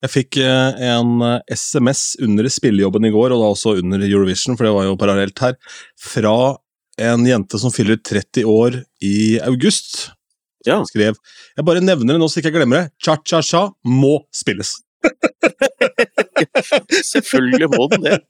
jeg 0.02 0.10
fikk 0.10 0.40
eh, 0.42 0.80
en 0.96 1.22
SMS 1.54 2.16
eh, 2.18 2.26
under 2.26 2.48
spillejobben 2.50 3.06
i 3.06 3.12
går, 3.14 3.36
og 3.36 3.44
da 3.44 3.50
også 3.54 3.76
under 3.84 4.02
Eurovision, 4.02 4.58
for 4.58 4.66
det 4.66 4.74
var 4.74 4.88
jo 4.88 4.98
parallelt 4.98 5.44
her, 5.46 5.60
fra 6.02 6.34
en 7.02 7.26
jente 7.26 7.60
som 7.62 7.74
fyller 7.74 8.00
30 8.02 8.50
år 8.50 8.80
i 9.06 9.38
august. 9.46 10.10
Ja. 10.68 10.82
Skrev 10.86 11.18
Jeg 11.58 11.66
bare 11.66 11.82
nevner 11.82 12.16
det 12.16 12.22
nå 12.22 12.30
så 12.30 12.42
ikke 12.42 12.52
jeg 12.52 12.60
glemmer 12.60 12.84
det. 12.84 12.92
Cha-cha-cha 13.04 13.68
må 13.88 14.20
spilles. 14.36 14.76
Selvfølgelig 17.14 17.72
må 17.74 17.88
den 17.94 18.10
det. 18.10 18.20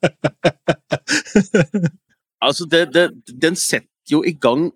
Altså, 2.41 2.65
det, 2.65 2.88
det, 2.95 3.03
den 3.38 3.53
setter 3.53 4.09
jo 4.09 4.23
i 4.25 4.31
gang 4.33 4.71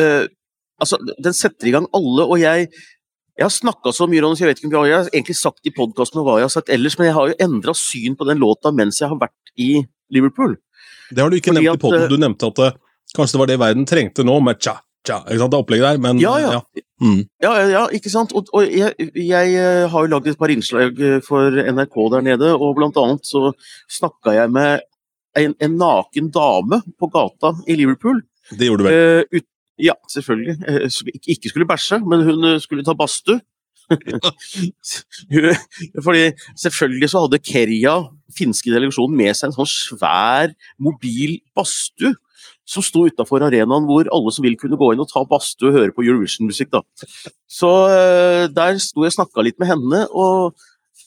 uh, 0.00 0.24
Altså, 0.82 0.98
den 0.98 1.36
setter 1.36 1.68
i 1.70 1.72
gang 1.76 1.86
alle, 1.94 2.26
og 2.26 2.40
jeg 2.42 2.66
jeg 3.38 3.46
har 3.46 3.52
snakka 3.54 3.92
så 3.94 4.08
mye 4.10 4.24
om 4.26 4.32
så 4.34 4.42
jeg 4.42 4.50
vet 4.50 4.60
ikke 4.64 4.72
hva 4.72 4.80
jeg 4.88 4.96
har 4.96 5.08
egentlig 5.12 5.36
sagt 5.38 5.68
i 5.68 5.70
podkasten 5.70 6.18
og 6.18 6.24
hva 6.26 6.40
jeg 6.40 6.48
har 6.48 6.52
sagt 6.56 6.72
ellers, 6.74 6.96
men 6.98 7.06
jeg 7.06 7.14
har 7.14 7.28
jo 7.30 7.36
endra 7.44 7.70
syn 7.78 8.16
på 8.18 8.26
den 8.26 8.40
låta 8.42 8.72
mens 8.74 8.98
jeg 8.98 9.12
har 9.12 9.20
vært 9.20 9.52
i 9.54 9.84
Liverpool. 10.10 10.56
Det 11.14 11.22
har 11.22 11.30
du 11.30 11.36
ikke 11.38 11.52
Fordi 11.52 11.62
nevnt 11.62 11.78
i 11.78 11.82
poden. 11.84 12.02
Eh, 12.02 12.10
du 12.10 12.18
nevnte 12.18 12.50
at 12.50 12.58
det, 12.58 12.72
eh, 12.72 13.14
kanskje 13.14 13.36
det 13.36 13.42
var 13.44 13.50
det 13.52 13.60
verden 13.62 13.86
trengte 13.86 14.26
nå, 14.26 14.34
med 14.42 14.58
cha, 14.58 14.74
cha, 15.08 15.18
ikke 15.26 15.40
sant, 15.42 15.54
det 15.54 15.62
opplegget 15.62 15.88
der, 15.88 16.02
men 16.04 16.22
Ja, 16.22 16.36
ja. 16.42 16.52
Ja, 16.58 16.84
mm. 17.04 17.20
ja, 17.44 17.52
ja 17.72 17.82
ikke 17.96 18.12
sant. 18.12 18.34
Og, 18.36 18.50
og 18.54 18.66
jeg, 18.66 18.94
jeg, 19.16 19.56
eh, 19.56 19.84
har 19.90 20.06
jo 20.06 20.12
lagd 20.12 20.30
et 20.30 20.40
par 20.40 20.52
innslag 20.52 21.02
for 21.26 21.60
NRK 21.64 22.00
der 22.14 22.26
nede, 22.32 22.54
og 22.56 22.76
blant 22.78 22.98
annet 23.00 23.28
så 23.28 23.52
snakka 23.98 24.36
jeg 24.36 24.54
med 24.54 24.84
en, 25.38 25.54
en, 25.62 25.76
naken 25.78 26.32
dame 26.34 26.82
på 26.98 27.10
gata 27.14 27.54
i 27.68 27.78
Liverpool. 27.78 28.20
Det 28.50 28.68
gjorde 28.68 28.84
du 28.84 28.88
vel? 28.88 28.98
Uh, 28.98 29.38
ut, 29.38 29.46
ja, 29.78 29.94
selvfølgelig. 30.10 30.58
Ikke 31.30 31.52
skulle 31.52 31.68
bæsje, 31.68 32.00
men 32.02 32.24
hun 32.26 32.50
skulle 32.60 32.86
ta 32.86 32.96
badstue. 32.98 33.38
Fordi 36.04 36.24
selvfølgelig 36.60 37.08
så 37.08 37.22
hadde 37.24 37.40
Kerja, 37.40 37.94
finske 38.36 38.72
delegasjonen, 38.74 39.16
med 39.16 39.38
seg 39.38 39.48
en 39.48 39.56
sånn 39.56 39.70
svær 39.70 40.52
mobil 40.82 41.38
badstue 41.56 42.12
som 42.68 42.84
sto 42.84 43.06
utafor 43.08 43.46
arenaen 43.46 43.86
hvor 43.88 44.10
alle 44.12 44.32
som 44.34 44.44
vil 44.44 44.58
kunne 44.60 44.78
gå 44.80 44.92
inn 44.92 45.04
og 45.04 45.10
ta 45.10 45.24
badstue 45.28 45.72
og 45.72 45.78
høre 45.78 45.94
på 45.96 46.04
Eurovision-musikk. 46.04 46.76
Så 47.48 47.70
uh, 47.88 48.44
der 48.52 48.80
sto 48.82 49.06
jeg 49.06 49.14
og 49.14 49.18
snakka 49.20 49.46
litt 49.46 49.58
med 49.62 49.72
henne, 49.72 50.04
og 50.12 50.58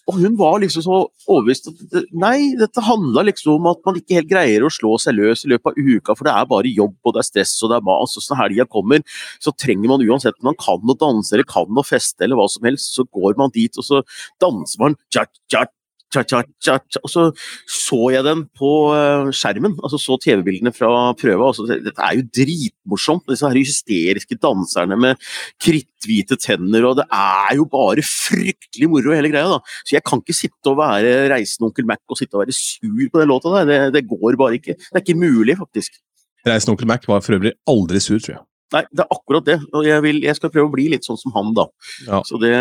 og 0.10 0.18
hun 0.18 0.34
var 0.40 0.58
liksom 0.62 0.84
så 0.84 0.98
overbevist 1.30 1.70
at 1.70 2.08
nei, 2.18 2.54
dette 2.58 2.84
handla 2.84 3.24
liksom 3.28 3.60
om 3.60 3.68
at 3.72 3.82
man 3.86 4.00
ikke 4.00 4.18
helt 4.18 4.32
greier 4.32 4.66
å 4.66 4.72
slå 4.74 4.96
seg 5.00 5.16
løs 5.18 5.46
i 5.46 5.52
løpet 5.52 5.72
av 5.72 5.78
uka, 5.78 6.16
for 6.18 6.28
det 6.28 6.34
er 6.34 6.48
bare 6.50 6.72
jobb 6.74 6.96
og 7.06 7.16
det 7.16 7.22
er 7.22 7.28
stress 7.28 7.54
og 7.62 7.72
det 7.72 7.78
er 7.78 7.86
mas. 7.86 8.16
Og 8.18 8.26
så 8.26 8.34
når 8.34 8.42
helga 8.42 8.68
kommer, 8.72 9.06
så 9.44 9.54
trenger 9.54 9.92
man 9.92 10.06
uansett 10.08 10.40
om 10.42 10.50
man 10.50 10.58
kan 10.60 10.82
å 10.82 10.98
danse 11.06 11.36
eller 11.36 11.48
kan 11.48 11.78
å 11.78 11.86
feste 11.86 12.26
eller 12.26 12.40
hva 12.40 12.50
som 12.52 12.66
helst, 12.68 12.96
så 12.98 13.06
går 13.06 13.38
man 13.40 13.54
dit 13.54 13.78
og 13.78 13.88
så 13.88 14.02
danser 14.42 14.82
man 14.82 14.98
tjat, 15.14 15.32
tjat, 15.52 15.72
Cha, 16.12 16.26
cha, 16.28 16.42
cha, 16.60 16.76
og 17.00 17.08
så 17.08 17.30
så 17.72 18.00
jeg 18.12 18.26
den 18.26 18.44
på 18.58 18.70
eh, 18.96 19.30
skjermen, 19.36 19.78
altså 19.80 20.00
så 20.02 20.18
TV-bildene 20.20 20.74
fra 20.76 20.90
prøva. 21.20 21.52
Altså, 21.52 21.68
dette 21.72 22.04
er 22.04 22.18
jo 22.20 22.26
dritmorsomt, 22.36 23.26
disse 23.32 23.48
her 23.48 23.60
hysteriske 23.60 24.36
danserne 24.44 24.98
med 25.00 25.32
kritthvite 25.64 26.36
tenner. 26.42 26.90
og 26.90 27.00
Det 27.00 27.08
er 27.08 27.56
jo 27.60 27.68
bare 27.72 28.04
fryktelig 28.04 28.92
moro, 28.92 29.16
hele 29.16 29.32
greia. 29.32 29.48
da. 29.56 29.60
Så 29.88 29.96
jeg 29.96 30.06
kan 30.08 30.24
ikke 30.24 30.36
sitte 30.36 30.74
og 30.74 30.80
være 30.82 31.32
reisende 31.32 31.70
onkel 31.70 31.88
Mac 31.88 32.04
og 32.12 32.20
sitte 32.20 32.36
og 32.36 32.46
være 32.46 32.60
sur 32.60 33.08
på 33.08 33.24
den 33.24 33.32
låta 33.32 33.56
der. 33.58 33.72
Det, 33.72 33.82
det 33.96 34.08
går 34.12 34.40
bare 34.40 34.60
ikke. 34.60 34.76
Det 34.76 34.96
er 35.00 35.06
ikke 35.06 35.20
mulig, 35.20 35.58
faktisk. 35.64 36.00
Reisende 36.48 36.76
onkel 36.76 36.92
Mac 36.92 37.08
var 37.08 37.24
for 37.24 37.40
øvrig 37.40 37.56
aldri 37.70 38.04
sur, 38.04 38.20
tror 38.20 38.36
jeg. 38.36 38.46
Nei, 38.72 38.84
det 38.96 39.04
er 39.04 39.12
akkurat 39.12 39.48
det. 39.48 39.58
Og 39.76 39.86
jeg, 39.88 40.04
vil, 40.06 40.22
jeg 40.24 40.38
skal 40.38 40.52
prøve 40.54 40.70
å 40.70 40.74
bli 40.74 40.88
litt 40.94 41.08
sånn 41.08 41.20
som 41.20 41.34
han, 41.36 41.52
da. 41.58 41.68
Ja. 42.08 42.22
Det, 42.44 42.52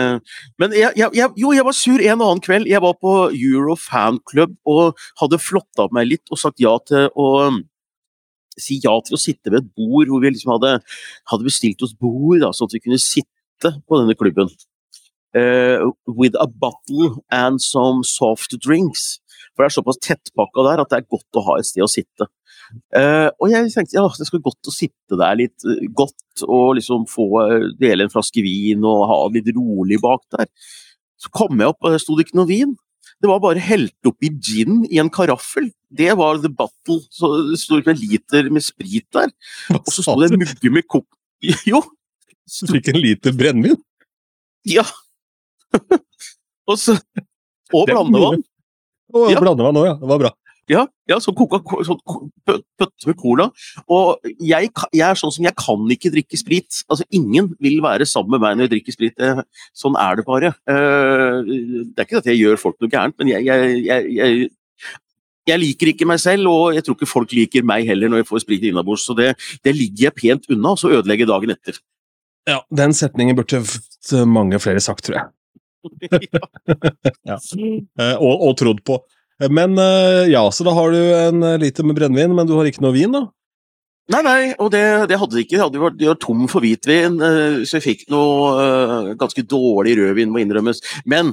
men 0.59 0.75
jeg, 0.75 0.93
jeg, 0.99 1.29
jo, 1.39 1.53
jeg 1.55 1.67
var 1.67 1.77
sur 1.77 2.03
en 2.03 2.17
annen 2.17 2.43
kveld. 2.45 2.71
Jeg 2.71 2.83
var 2.83 2.97
på 2.99 3.15
Euro 3.29 3.77
fanclub 3.79 4.57
og 4.71 4.99
hadde 5.23 5.43
flotta 5.43 5.87
meg 5.95 6.11
litt 6.11 6.33
og 6.35 6.41
sagt 6.43 6.63
ja 6.63 6.75
til 6.89 7.07
å 7.15 7.29
um, 7.47 7.61
si 8.61 8.81
ja 8.83 8.97
til 9.07 9.17
å 9.17 9.21
sitte 9.21 9.53
ved 9.53 9.63
et 9.63 9.71
bord 9.79 10.11
hvor 10.11 10.23
vi 10.23 10.35
liksom 10.35 10.57
hadde, 10.57 10.81
hadde 11.31 11.47
bestilt 11.47 11.87
oss 11.87 11.95
bord, 11.95 12.41
da, 12.43 12.51
sånn 12.55 12.71
at 12.71 12.77
vi 12.77 12.85
kunne 12.85 13.01
sitte 13.01 13.77
på 13.87 14.03
denne 14.03 14.19
klubben. 14.19 14.51
Uh, 15.31 15.93
with 16.11 16.35
a 16.43 16.49
bottle 16.51 17.21
and 17.31 17.63
some 17.63 18.03
soft 18.03 18.57
drinks. 18.59 19.21
For 19.55 19.65
det 19.65 19.71
er 19.71 19.77
såpass 19.77 20.01
tettpakka 20.03 20.67
der 20.67 20.83
at 20.83 20.93
det 20.93 21.01
er 21.01 21.09
godt 21.11 21.39
å 21.39 21.45
ha 21.49 21.57
et 21.61 21.69
sted 21.69 21.85
å 21.85 21.91
sitte. 21.91 22.29
Uh, 22.95 23.29
og 23.43 23.51
jeg 23.51 23.71
tenkte 23.75 23.97
ja, 23.97 24.05
det 24.15 24.29
skulle 24.29 24.47
godt 24.47 24.69
å 24.71 24.75
sitte 24.75 25.19
der 25.19 25.39
litt 25.41 25.65
uh, 25.67 25.81
godt 25.97 26.45
og 26.47 26.77
liksom 26.79 27.03
få 27.11 27.27
uh, 27.43 27.65
dele 27.81 28.07
en 28.07 28.13
flaske 28.13 28.45
vin 28.47 28.85
og 28.87 29.09
ha 29.11 29.17
det 29.27 29.43
litt 29.43 29.57
rolig 29.59 29.99
bak 30.03 30.23
der. 30.37 30.47
Så 31.21 31.33
kom 31.35 31.59
jeg 31.59 31.73
opp, 31.73 31.81
og 31.83 31.93
der 31.93 32.01
sto 32.01 32.17
det 32.17 32.29
ikke 32.29 32.39
noe 32.39 32.49
vin. 32.49 32.77
Det 33.21 33.29
var 33.29 33.43
bare 33.43 33.61
helt 33.61 34.09
oppi 34.09 34.31
gin 34.41 34.85
i 34.89 35.01
en 35.03 35.11
karaffel. 35.13 35.69
Det 35.93 36.15
var 36.17 36.39
the 36.41 36.49
battle. 36.49 37.03
Så 37.13 37.29
det 37.51 37.59
sto 37.61 37.81
ikke 37.81 37.93
en 37.93 38.01
liter 38.01 38.49
med 38.55 38.65
sprit 38.65 39.05
der. 39.13 39.33
Og 39.77 39.91
så 39.93 40.05
sto 40.07 40.17
det 40.23 40.31
en 40.31 40.41
mugge 40.41 40.73
med 40.73 40.87
kok... 40.89 41.05
Jo! 41.69 41.83
Du 42.51 42.73
fikk 42.73 42.89
en 42.91 43.01
liter 43.01 43.35
brennevin? 43.37 43.77
Ja. 44.67 44.87
og 46.71 46.81
så 46.81 46.97
Og 47.77 47.85
blandevann. 47.87 48.43
Og 49.15 49.33
ja. 49.33 49.41
meg 49.43 49.75
nå, 49.75 49.85
ja. 49.87 49.97
Det 50.01 50.11
var 50.11 50.23
bra. 50.23 50.35
Ja, 50.71 50.85
ja 51.11 51.17
sånn, 51.19 51.35
bøtte 52.47 53.09
med 53.09 53.17
cola. 53.19 53.49
Og 53.91 54.29
jeg, 54.39 54.71
jeg, 54.93 55.03
er 55.03 55.19
sånn 55.19 55.33
som 55.35 55.47
jeg 55.47 55.57
kan 55.59 55.83
ikke 55.91 56.13
drikke 56.15 56.39
sprit. 56.39 56.83
Altså, 56.87 57.07
ingen 57.17 57.51
vil 57.63 57.81
være 57.83 58.07
sammen 58.07 58.37
med 58.37 58.45
meg 58.45 58.57
når 58.57 58.69
jeg 58.69 58.73
drikker 58.77 58.97
sprit. 58.97 59.25
Sånn 59.77 59.99
er 59.99 60.21
det 60.21 60.27
bare. 60.29 60.53
Eh, 60.71 61.41
det 61.91 61.99
er 61.99 62.07
ikke 62.07 62.23
at 62.23 62.31
jeg 62.31 62.43
gjør 62.43 62.63
folk 62.63 62.79
noe 62.79 62.93
gærent, 62.93 63.19
men 63.19 63.33
jeg, 63.33 63.49
jeg, 63.89 64.51
jeg 65.51 65.63
liker 65.65 65.91
ikke 65.91 66.09
meg 66.09 66.23
selv, 66.23 66.51
og 66.53 66.77
jeg 66.77 66.87
tror 66.87 66.99
ikke 66.99 67.11
folk 67.11 67.35
liker 67.35 67.67
meg 67.67 67.89
heller 67.89 68.13
når 68.13 68.23
jeg 68.23 68.31
får 68.31 68.45
sprit 68.45 68.69
innabords. 68.71 69.09
Så 69.09 69.17
det, 69.19 69.33
det, 69.67 69.75
ligger 69.75 70.11
jeg 70.11 70.19
pent 70.21 70.51
unna, 70.53 70.77
og 70.77 70.83
så 70.83 70.93
ødelegger 71.01 71.31
dagen 71.33 71.57
etter. 71.57 71.83
Ja, 72.49 72.63
den 72.71 72.95
setningen 72.97 73.37
burde 73.37 73.65
mange 74.31 74.63
flere 74.63 74.83
sagt, 74.83 75.05
tror 75.07 75.19
jeg. 75.19 75.29
ja. 77.31 77.37
Eh, 77.37 78.17
og, 78.17 78.35
og 78.49 78.57
trodd 78.61 78.83
på. 78.87 79.01
Men 79.51 79.79
eh, 79.81 80.31
ja, 80.33 80.43
så 80.53 80.67
da 80.67 80.75
har 80.77 80.93
du 80.93 80.99
en 81.01 81.45
eh, 81.47 81.61
liter 81.63 81.87
med 81.87 81.99
brennevin, 81.99 82.35
men 82.37 82.49
du 82.49 82.57
har 82.59 82.69
ikke 82.69 82.85
noe 82.85 82.97
vin, 82.97 83.15
da? 83.17 83.27
Nei, 84.11 84.21
nei, 84.27 84.41
og 84.59 84.73
det, 84.75 84.83
det 85.11 85.21
hadde 85.21 85.37
de 85.37 85.45
ikke. 85.45 85.55
De 85.57 85.63
hadde 85.63 85.83
vært, 85.85 85.99
de 86.01 86.09
var 86.11 86.19
tom 86.19 86.43
for 86.51 86.65
hvitvin, 86.67 87.21
så 87.63 87.77
jeg 87.77 87.85
fikk 87.85 88.01
noe 88.11 89.13
ganske 89.21 89.45
dårlig 89.47 89.93
rødvin, 90.01 90.33
må 90.35 90.41
innrømmes. 90.43 90.83
Men 91.07 91.31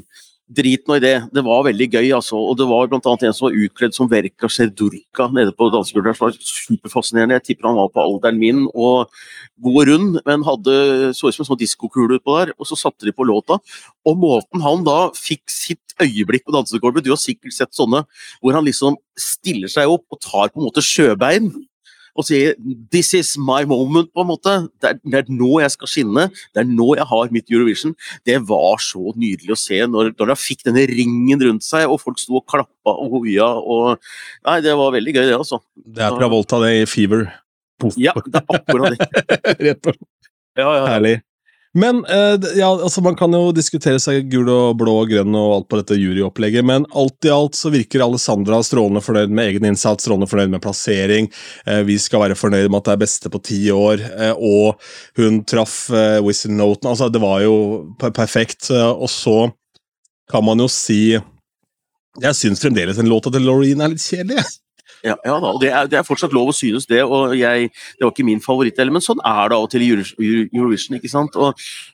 Drit 0.47 0.85
nå 0.87 0.95
i 0.95 1.01
det. 1.03 1.15
Det 1.35 1.41
var 1.43 1.65
veldig 1.65 1.87
gøy, 1.91 2.05
altså. 2.15 2.37
Og 2.39 2.55
det 2.55 2.67
var 2.69 2.87
bl.a. 2.87 3.01
en 3.01 3.35
som 3.35 3.49
var 3.49 3.57
utkledd 3.65 3.95
som 3.95 4.07
Verka 4.07 4.47
Serdurka 4.47 5.25
nede 5.35 5.51
på 5.51 5.67
dansegulvet. 5.73 6.15
Det 6.15 6.23
var 6.23 6.37
superfascinerende. 6.39 7.35
Jeg 7.35 7.45
tipper 7.49 7.67
han 7.67 7.79
var 7.81 7.89
på 7.91 8.05
alderen 8.05 8.39
min 8.39 8.61
og 8.71 9.11
god 9.65 9.91
rund, 9.91 10.21
men 10.23 10.45
hadde 10.47 10.77
så 11.17 11.27
ut 11.27 11.35
som 11.35 11.43
en 11.43 11.49
sånn 11.49 11.59
diskokule 11.59 12.21
utpå 12.21 12.37
der. 12.39 12.53
Og 12.55 12.69
så 12.69 12.79
satte 12.79 13.03
de 13.03 13.11
på 13.11 13.27
låta. 13.27 13.59
Og 14.07 14.15
måten 14.23 14.63
han 14.63 14.87
da 14.87 15.09
fikk 15.19 15.51
sitt 15.51 15.83
øyeblikk 15.99 16.45
på 16.45 16.53
dansegulvet 16.53 17.03
Du 17.03 17.09
har 17.09 17.19
sikkert 17.19 17.55
sett 17.55 17.75
sånne 17.75 18.03
hvor 18.39 18.55
han 18.55 18.65
liksom 18.67 18.95
stiller 19.17 19.71
seg 19.71 19.89
opp 19.89 20.05
og 20.13 20.21
tar 20.21 20.51
på 20.53 20.61
en 20.61 20.67
måte 20.69 20.83
sjøbein 20.85 21.49
og 22.17 22.25
sier 22.25 22.55
'this 22.91 23.13
is 23.13 23.35
my 23.37 23.61
moment', 23.69 24.09
på 24.13 24.23
en 24.23 24.29
måte. 24.31 24.53
Det 24.81 24.89
er, 24.89 24.99
det 25.05 25.19
er, 25.21 25.31
nå 25.31 25.59
jeg 25.61 25.71
skal 25.71 25.91
skinne. 25.91 26.27
Det 26.53 26.63
er 26.63 26.69
nå 26.69 26.95
jeg 26.97 27.05
har 27.05 27.31
mitt 27.31 27.51
Eurovision. 27.53 27.95
Det 28.25 28.39
var 28.49 28.81
så 28.81 29.13
nydelig 29.15 29.53
å 29.53 29.59
se 29.59 29.79
når, 29.85 30.13
når 30.17 30.33
han 30.33 30.41
fikk 30.41 30.65
denne 30.65 30.87
ringen 30.89 31.45
rundt 31.45 31.63
seg, 31.63 31.85
og 31.85 32.01
folk 32.01 32.19
sto 32.19 32.39
og 32.41 32.47
klappa 32.49 32.95
og 32.95 33.19
hoia. 33.19 33.51
Og, 33.61 34.01
nei, 34.47 34.59
det 34.65 34.75
var 34.77 34.95
veldig 34.97 35.13
gøy, 35.13 35.25
det, 35.29 35.37
altså. 35.37 35.61
Det 35.77 36.03
er 36.03 36.17
Travolta, 36.17 36.61
det, 36.65 36.73
i 36.81 36.89
Fever. 36.89 37.27
Ja, 38.01 38.15
det 38.25 38.41
er 38.41 38.57
akkurat 38.57 38.97
det. 38.97 39.09
Rett 39.67 39.81
på. 39.85 39.93
Ja, 40.57 40.65
ja, 40.65 40.77
ja. 40.79 40.85
Herlig. 40.95 41.17
Men 41.73 42.05
eh, 42.05 42.39
ja, 42.55 42.69
altså 42.71 43.01
man 43.01 43.15
kan 43.15 43.33
jo 43.35 43.51
diskutere 43.55 43.99
seg 44.01 44.29
gul 44.31 44.47
og 44.49 44.77
blå 44.79 44.93
og 45.03 45.11
grønn 45.11 45.35
og 45.37 45.53
alt 45.55 45.67
på 45.69 45.79
dette 45.81 45.97
juryopplegget, 45.99 46.65
men 46.65 46.87
alt 46.97 47.27
i 47.27 47.33
alt 47.33 47.57
så 47.59 47.71
virker 47.73 48.05
Alessandra 48.05 48.61
strålende 48.65 49.03
fornøyd 49.03 49.33
med 49.35 49.51
egen 49.51 49.67
innsats, 49.71 50.07
strålende 50.07 50.29
fornøyd 50.31 50.55
med 50.55 50.63
plassering. 50.63 51.29
Eh, 51.67 51.83
vi 51.87 51.99
skal 52.01 52.23
være 52.23 52.39
fornøyd 52.39 52.71
med 52.71 52.79
at 52.79 52.89
det 52.89 52.95
er 52.95 53.03
beste 53.03 53.33
på 53.33 53.43
ti 53.45 53.59
år, 53.73 54.03
eh, 54.07 54.33
og 54.33 54.79
hun 55.19 55.41
traff 55.47 55.79
eh, 55.91 56.19
whistle-noten. 56.23 56.89
Altså, 56.93 57.11
det 57.13 57.21
var 57.21 57.43
jo 57.43 57.57
perfekt. 57.99 58.71
Og 58.71 59.09
så 59.11 59.37
kan 60.31 60.45
man 60.45 60.59
jo 60.59 60.67
si 60.71 61.17
Jeg 62.17 62.33
syns 62.33 62.63
fremdeles 62.63 62.97
en 62.97 63.09
låt 63.11 63.27
til 63.29 63.43
Laureen 63.45 63.83
er 63.83 63.93
litt 63.93 64.01
kjedelig. 64.01 64.41
Ja, 65.05 65.15
ja 65.25 65.35
da, 65.39 65.51
og 65.53 65.61
det 65.61 65.69
er, 65.71 65.89
det 65.91 65.99
er 65.99 66.07
fortsatt 66.07 66.33
lov 66.35 66.49
å 66.51 66.55
synes 66.55 66.87
det, 66.89 67.03
og 67.03 67.35
jeg, 67.37 67.69
det 67.69 68.05
var 68.05 68.13
ikke 68.13 68.25
min 68.27 68.41
favoritt 68.43 68.79
men 68.89 69.03
sånn 69.03 69.21
er 69.23 69.49
det 69.51 69.57
av 69.57 69.67
og 69.67 69.69
til 69.71 69.85
i 69.85 69.91
Euro- 69.93 70.15
Euro- 70.17 70.49
Eurovision. 70.53 70.97
ikke 70.97 71.11
sant? 71.11 71.35
Og, 71.35 71.53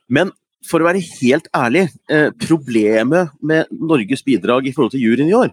men 0.10 0.32
for 0.64 0.80
å 0.80 0.88
være 0.88 1.02
helt 1.22 1.50
ærlig, 1.56 1.90
eh, 2.10 2.30
problemet 2.48 3.34
med 3.42 3.68
Norges 3.72 4.24
bidrag 4.24 4.68
i 4.68 4.72
forhold 4.72 4.94
til 4.94 5.04
juryen 5.04 5.30
i 5.30 5.36
år, 5.36 5.52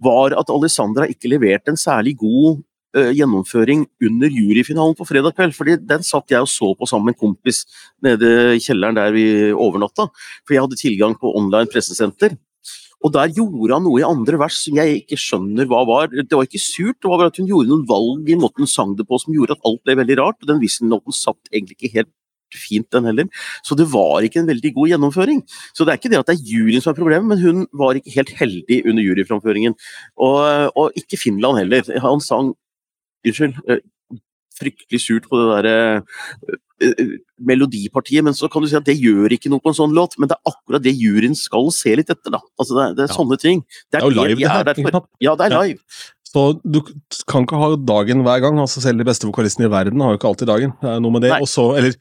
var 0.00 0.32
at 0.38 0.48
Alessandra 0.54 1.08
ikke 1.10 1.28
leverte 1.28 1.72
en 1.74 1.80
særlig 1.80 2.14
god 2.16 2.62
eh, 2.96 3.10
gjennomføring 3.18 3.84
under 4.08 4.32
juryfinalen 4.32 4.96
på 4.96 5.06
fredag 5.08 5.34
kveld. 5.36 5.54
fordi 5.56 5.76
Den 5.84 6.02
satt 6.06 6.30
jeg 6.30 6.40
og 6.40 6.48
så 6.48 6.72
på 6.78 6.88
sammen 6.88 7.10
med 7.10 7.18
en 7.18 7.26
kompis 7.26 7.64
nede 8.02 8.54
i 8.56 8.62
kjelleren 8.62 8.96
der 8.96 9.12
vi 9.12 9.26
overnatta. 9.52 10.08
For 10.46 10.54
jeg 10.54 10.64
hadde 10.64 10.80
tilgang 10.80 11.18
på 11.18 11.34
online 11.36 11.68
pressesenter. 11.68 12.38
Og 13.06 13.12
der 13.14 13.30
gjorde 13.30 13.76
han 13.76 13.84
noe 13.86 14.00
i 14.00 14.06
andre 14.06 14.40
vers 14.40 14.58
som 14.64 14.78
jeg 14.78 15.02
ikke 15.02 15.18
skjønner 15.22 15.68
hva 15.70 15.84
var. 15.86 16.08
Det 16.10 16.34
var 16.34 16.48
ikke 16.48 16.62
surt, 16.62 16.98
det 16.98 17.10
var 17.10 17.20
bare 17.22 17.32
at 17.32 17.40
hun 17.40 17.50
gjorde 17.50 17.70
noen 17.70 17.84
valg 17.88 18.30
i 18.30 18.38
måten 18.38 18.64
hun 18.64 18.70
sang 18.70 18.94
det 18.98 19.06
på 19.06 19.20
som 19.22 19.34
gjorde 19.36 19.54
at 19.54 19.68
alt 19.68 19.82
ble 19.86 19.98
veldig 20.00 20.16
rart. 20.18 20.40
og 20.42 20.50
Den 20.50 20.62
whistle-noten 20.62 21.14
satt 21.14 21.52
egentlig 21.52 21.78
ikke 21.78 21.92
helt 22.00 22.14
fint, 22.54 22.88
den 22.94 23.04
heller. 23.04 23.28
Så 23.66 23.76
det 23.78 23.86
var 23.92 24.24
ikke 24.24 24.40
en 24.42 24.48
veldig 24.48 24.72
god 24.74 24.92
gjennomføring. 24.94 25.42
Så 25.76 25.84
det 25.84 25.92
er 25.92 26.00
ikke 26.00 26.10
det 26.12 26.20
at 26.22 26.30
det 26.30 26.38
er 26.38 26.48
juryen 26.48 26.82
som 26.84 26.94
er 26.94 26.98
problemet, 26.98 27.28
men 27.28 27.42
hun 27.42 27.66
var 27.76 27.98
ikke 27.98 28.14
helt 28.16 28.32
heldig 28.40 28.80
under 28.88 29.04
juryframføringen. 29.04 29.76
Og, 30.16 30.72
og 30.72 30.96
ikke 30.98 31.20
Finland 31.20 31.60
heller. 31.60 31.92
Han 32.02 32.24
sang 32.24 32.54
Unnskyld. 33.26 33.56
Eh, 34.58 34.64
Fryktelig 34.64 35.00
surt 35.04 35.28
på 35.30 35.38
det 35.40 35.48
derre 35.54 35.76
eh, 36.82 37.14
melodipartiet, 37.38 38.22
men 38.26 38.34
så 38.34 38.48
kan 38.50 38.62
du 38.62 38.68
si 38.70 38.76
at 38.78 38.86
det 38.86 38.98
gjør 39.00 39.32
ikke 39.34 39.50
noe 39.50 39.62
på 39.62 39.72
en 39.72 39.78
sånn 39.78 39.94
låt, 39.96 40.18
men 40.18 40.28
det 40.30 40.36
er 40.38 40.52
akkurat 40.52 40.82
det 40.84 40.94
juryen 40.98 41.34
skal 41.38 41.70
se 41.74 41.94
litt 41.98 42.10
etter, 42.10 42.30
da. 42.34 42.40
Altså 42.58 42.74
det, 42.76 42.84
er- 42.84 42.94
det 42.98 43.02
er 43.06 43.10
Ja. 43.12 43.16
sånne 43.18 43.38
ting. 43.42 43.64
Det 43.90 43.98
er 44.02 44.06
jo 44.06 44.10
live, 44.14 44.36
de 44.36 44.44
det 44.44 44.94
her. 44.94 45.02
Ja, 45.20 45.34
det 45.36 45.52
er 45.52 45.58
Ja. 45.58 45.74
Så 46.28 46.60
du 46.62 46.82
kan 47.26 47.46
ikke 47.46 47.56
ha 47.56 47.74
dagen 47.76 48.20
hver 48.22 48.40
gang. 48.42 48.58
altså 48.60 48.82
Selv 48.82 48.98
de 48.98 49.04
beste 49.08 49.24
vokalistene 49.24 49.64
i 49.64 49.70
verden 49.72 49.98
har 50.04 50.10
jo 50.12 50.18
ikke 50.18 50.28
alltid 50.28 50.46
dagen. 50.46 50.72
Det 50.82 50.90
er 50.90 51.00
noe 51.00 51.10
med 51.10 51.22
det. 51.22 51.30
Nei. 51.30 51.40
Og 51.40 51.48
så, 51.48 51.74
eller, 51.78 51.94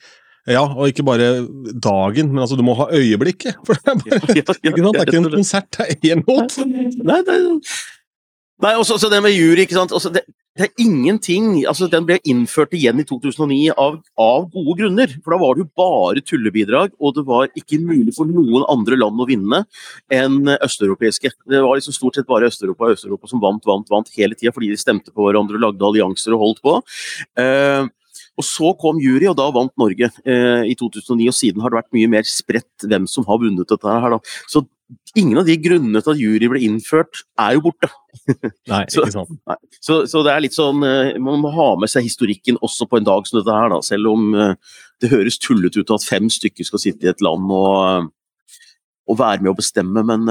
ja, 0.46 0.64
og 0.68 0.90
ikke 0.92 1.06
bare 1.08 1.48
dagen, 1.80 2.34
men 2.34 2.44
altså 2.44 2.58
du 2.58 2.64
må 2.64 2.76
ha 2.76 2.90
øyeblikket. 2.92 3.56
For 3.66 3.74
det 3.74 3.88
er, 3.88 3.96
bare, 3.96 4.12
Ja, 4.12 4.20
ja, 4.20 4.42
ikke? 4.42 4.44
Det 4.44 5.00
er 5.00 5.06
ikke 5.08 5.18
en 5.24 5.32
konsert, 5.32 5.72
det 5.72 5.88
er 5.88 6.16
én 6.18 6.24
låt. 6.28 6.58
Nei, 7.08 7.22
det 7.24 7.38
Nei, 8.60 8.74
også, 8.76 8.98
så 9.00 9.08
det 9.10 9.22
med 9.24 9.32
jury, 9.32 9.64
ikke 9.64 9.78
sant. 9.78 9.92
Også, 9.94 10.10
det, 10.12 10.24
det 10.58 10.66
er 10.66 10.82
ingenting 10.82 11.50
altså 11.70 11.88
Den 11.92 12.06
ble 12.08 12.18
innført 12.28 12.74
igjen 12.76 13.02
i 13.02 13.06
2009 13.08 13.76
av, 13.78 14.00
av 14.22 14.48
gode 14.54 14.78
grunner. 14.80 15.12
For 15.22 15.34
da 15.34 15.40
var 15.42 15.56
det 15.56 15.66
jo 15.66 15.70
bare 15.78 16.24
tullebidrag, 16.26 16.96
og 16.98 17.14
det 17.18 17.26
var 17.28 17.52
ikke 17.58 17.80
mulig 17.84 18.16
for 18.18 18.30
noen 18.30 18.66
andre 18.72 18.98
land 19.00 19.22
å 19.22 19.28
vinne 19.30 19.64
enn 20.14 20.56
østeuropeiske. 20.58 21.34
Det 21.46 21.62
var 21.64 21.78
liksom 21.78 21.96
stort 21.96 22.18
sett 22.18 22.30
bare 22.30 22.50
Østeuropa 22.50 22.90
og 22.90 22.98
Østeuropa 22.98 23.30
som 23.30 23.44
vant, 23.44 23.62
vant, 23.68 23.88
vant 23.92 24.10
hele 24.18 24.38
tida 24.38 24.54
fordi 24.56 24.72
de 24.74 24.82
stemte 24.82 25.14
på 25.14 25.28
hverandre 25.28 25.60
og 25.60 25.68
lagde 25.68 25.88
allianser 25.92 26.36
og 26.36 26.44
holdt 26.46 26.64
på. 26.66 26.80
Uh, 27.38 27.86
og 28.38 28.46
Så 28.46 28.72
kom 28.78 29.00
jury, 29.02 29.26
og 29.30 29.38
da 29.40 29.48
vant 29.54 29.74
Norge 29.82 30.12
eh, 30.22 30.64
i 30.70 30.76
2009. 30.78 31.26
og 31.32 31.34
Siden 31.34 31.64
har 31.64 31.74
det 31.74 31.80
vært 31.80 31.96
mye 31.98 32.10
mer 32.12 32.28
spredt 32.30 32.86
hvem 32.86 33.08
som 33.10 33.26
har 33.26 33.40
vunnet 33.42 33.66
dette. 33.66 33.96
her 34.04 34.14
da. 34.14 34.20
Så 34.46 34.62
ingen 35.20 35.40
av 35.42 35.48
de 35.48 35.56
grunnene 35.60 36.00
til 36.04 36.14
at 36.14 36.20
jury 36.22 36.48
ble 36.52 36.62
innført, 36.64 37.24
er 37.42 37.58
jo 37.58 37.64
borte. 37.66 37.90
Nei, 38.72 38.84
Så- 38.92 39.04
ikke 39.06 39.16
sant. 39.16 39.34
Nei. 39.50 39.58
Så, 39.84 40.02
så 40.10 40.22
det 40.26 40.34
er 40.34 40.42
litt 40.44 40.56
sånn 40.56 40.82
eh, 40.84 41.18
Man 41.22 41.40
må 41.44 41.52
ha 41.54 41.68
med 41.80 41.92
seg 41.92 42.04
historikken 42.08 42.58
også 42.66 42.88
på 42.90 42.98
en 43.00 43.06
dag 43.08 43.28
som 43.30 43.38
dette 43.40 43.54
her, 43.56 43.70
da. 43.72 43.80
Selv 43.86 44.10
om 44.14 44.30
eh, 44.36 44.54
det 45.04 45.12
høres 45.14 45.38
tullete 45.44 45.84
ut 45.84 45.94
at 45.96 46.06
fem 46.08 46.30
stykker 46.34 46.68
skal 46.68 46.82
sitte 46.82 47.08
i 47.08 47.12
et 47.12 47.24
land 47.26 47.52
og, 47.54 47.72
eh, 47.86 48.56
og 49.12 49.20
være 49.22 49.44
med 49.46 49.54
å 49.54 49.58
bestemme, 49.60 50.04
men 50.08 50.28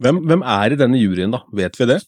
Hvem, 0.00 0.16
hvem 0.24 0.42
er 0.48 0.72
i 0.72 0.76
denne 0.80 0.96
juryen, 0.96 1.32
da? 1.34 1.42
Vet 1.52 1.74
vi 1.76 1.86
det? 1.90 1.98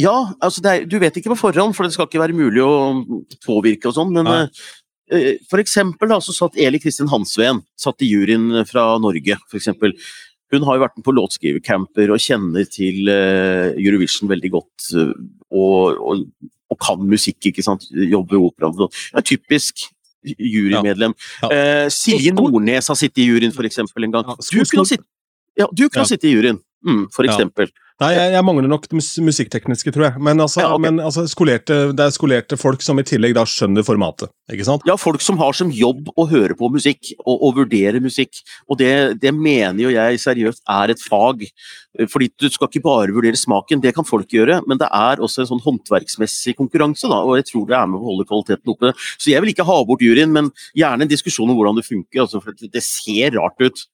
Ja, 0.00 0.14
altså 0.44 0.62
det 0.64 0.70
er, 0.72 0.84
du 0.88 0.94
vet 1.00 1.16
ikke 1.20 1.34
på 1.34 1.38
forhånd, 1.40 1.74
for 1.76 1.84
det 1.84 1.92
skal 1.92 2.08
ikke 2.08 2.20
være 2.22 2.36
mulig 2.36 2.62
å 2.64 3.02
påvirke 3.44 3.90
og 3.90 3.96
sånn, 3.96 4.14
men 4.16 4.24
Nei. 4.28 5.34
for 5.50 5.60
eksempel 5.60 6.08
da, 6.12 6.16
så 6.24 6.32
satt 6.36 6.56
Eli 6.60 6.80
Kristin 6.80 7.10
Hansveen 7.12 7.60
satt 7.80 8.00
i 8.04 8.08
juryen 8.08 8.64
fra 8.68 8.86
Norge, 9.04 9.36
for 9.50 9.60
eksempel. 9.60 9.92
Hun 10.54 10.62
har 10.66 10.76
jo 10.78 10.82
vært 10.84 10.96
med 10.98 11.04
på 11.08 11.14
låtskrivercamper 11.16 12.12
og 12.14 12.20
kjenner 12.22 12.68
til 12.70 13.08
eh, 13.10 13.72
Eurovision 13.82 14.30
veldig 14.30 14.50
godt. 14.54 14.90
eh, 14.94 15.10
og, 15.50 15.98
og, 15.98 16.22
og 16.70 16.78
kan 16.82 17.02
musikk, 17.02 17.38
ikke 17.50 17.64
sant. 17.66 17.86
Jobber 17.90 18.38
i 18.38 18.42
operaen. 18.46 18.88
Ja, 19.14 19.22
typisk 19.26 19.88
jurymedlem. 20.38 21.14
Ja. 21.42 21.50
Eh, 21.54 21.88
Silje 21.94 22.32
Nordnes 22.34 22.88
har 22.90 22.98
sittet 22.98 23.22
i 23.22 23.28
juryen, 23.28 23.52
for 23.54 23.66
eksempel, 23.68 24.04
en 24.06 24.14
gang. 24.16 24.24
Ja, 24.26 24.34
Du 24.36 24.56
kunne 24.58 24.66
sitte 24.66 24.86
sitt- 24.96 25.06
ja, 25.58 25.66
du 25.72 25.88
ha 25.88 26.00
Ja. 26.02 26.04
sittet 26.04 26.30
i 26.30 26.34
juryen, 26.36 26.60
mm, 26.86 27.06
for 27.12 27.24
Ja. 27.24 27.32
eksempel. 27.36 27.70
Nei, 27.98 28.10
jeg, 28.12 28.32
jeg 28.34 28.44
mangler 28.44 28.68
nok 28.68 28.82
det 28.90 28.92
mus 28.92 29.06
musikktekniske, 29.24 29.88
tror 29.90 30.04
jeg. 30.12 30.20
Men, 30.20 30.36
altså, 30.44 30.60
Ja, 30.60 30.74
okay. 30.74 30.82
men 30.84 30.98
altså, 31.00 31.22
skolerte, 31.32 31.94
det 31.96 32.04
er 32.04 32.10
skolerte 32.12 32.58
folk 32.60 32.82
som 32.84 32.98
i 33.00 33.02
tillegg 33.08 33.32
da 33.32 33.44
skjønner 33.48 33.80
formatet. 33.88 34.28
ikke 34.52 34.66
sant? 34.68 34.82
Ja, 34.84 34.96
folk 35.00 35.22
som 35.24 35.38
har 35.38 35.54
som 35.56 35.70
jobb 35.72 36.10
å 36.12 36.26
høre 36.28 36.52
på 36.54 36.68
musikk 36.70 37.14
og, 37.24 37.40
og 37.40 37.54
vurdere 37.62 37.96
musikk. 38.04 38.36
Og 38.68 38.76
det, 38.76 39.18
det 39.22 39.32
mener 39.32 39.80
jo 39.80 39.88
jeg 39.88 40.20
seriøst 40.20 40.60
er 40.68 40.90
et 40.92 41.00
fag. 41.00 41.46
Fordi 42.12 42.28
du 42.36 42.50
skal 42.52 42.68
ikke 42.68 42.84
bare 42.84 43.16
vurdere 43.16 43.40
smaken, 43.40 43.80
det 43.80 43.94
kan 43.96 44.04
folk 44.04 44.28
gjøre, 44.28 44.60
men 44.68 44.76
det 44.76 44.90
er 44.92 45.16
også 45.16 45.46
en 45.46 45.56
sånn 45.56 45.64
håndverksmessig 45.64 46.52
konkurranse, 46.60 47.08
da, 47.08 47.22
og 47.24 47.38
jeg 47.40 47.46
tror 47.48 47.64
det 47.66 47.78
er 47.80 47.86
med 47.88 47.96
å 47.96 48.04
holde 48.12 48.28
kvaliteten 48.28 48.76
oppe. 48.76 48.92
Så 49.16 49.32
jeg 49.32 49.40
vil 49.40 49.54
ikke 49.54 49.64
ha 49.64 49.80
bort 49.88 50.04
juryen, 50.04 50.36
men 50.36 50.52
gjerne 50.76 51.08
en 51.08 51.08
diskusjon 51.08 51.48
om 51.48 51.56
hvordan 51.56 51.80
det 51.80 51.88
funker. 51.88 52.26
Altså, 52.28 52.42
for 52.44 52.52
det 52.52 52.82
ser 52.84 53.30
rart 53.40 53.56
ut. 53.64 53.86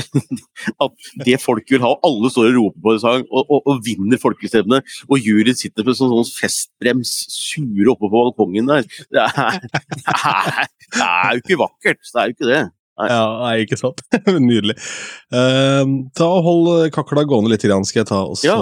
at 0.84 1.10
det 1.26 1.38
folk 1.42 1.70
vil 1.72 1.84
ha, 1.84 1.92
alle 2.06 2.32
står 2.32 2.50
og 2.50 2.58
roper 2.58 2.84
på 2.84 2.94
en 2.94 3.02
sang 3.02 3.24
og, 3.28 3.44
og, 3.44 3.62
og 3.70 3.80
vinner 3.86 4.20
folkestemmene, 4.22 4.82
og 5.08 5.30
juryen 5.30 5.58
sitter 5.58 5.86
med 5.86 5.98
sånn, 5.98 6.12
sånn 6.12 6.34
festbrems 6.40 7.14
sure 7.34 7.92
oppe 7.92 8.06
på 8.06 8.12
balkongen 8.16 8.70
der. 8.70 8.88
Det 9.10 9.24
er, 9.24 9.56
det 9.94 10.18
er, 10.18 10.68
det 10.96 11.06
er 11.06 11.32
jo 11.32 11.44
ikke 11.44 11.62
vakkert, 11.64 12.04
det 12.04 12.22
er 12.22 12.30
jo 12.30 12.36
ikke 12.36 12.50
det. 12.50 12.62
Ja, 13.00 13.22
nei, 13.40 13.54
ikke 13.64 13.78
sant? 13.80 14.02
Nydelig. 14.50 14.76
Uh, 15.32 16.10
ta 16.16 16.26
og 16.28 16.44
Hold 16.44 16.90
kakla 16.92 17.24
gående 17.24 17.54
litt, 17.54 17.64
skal 17.64 18.02
jeg 18.02 18.10
ta. 18.12 18.24
Og 18.26 18.40
så 18.40 18.50
Ja. 18.50 18.60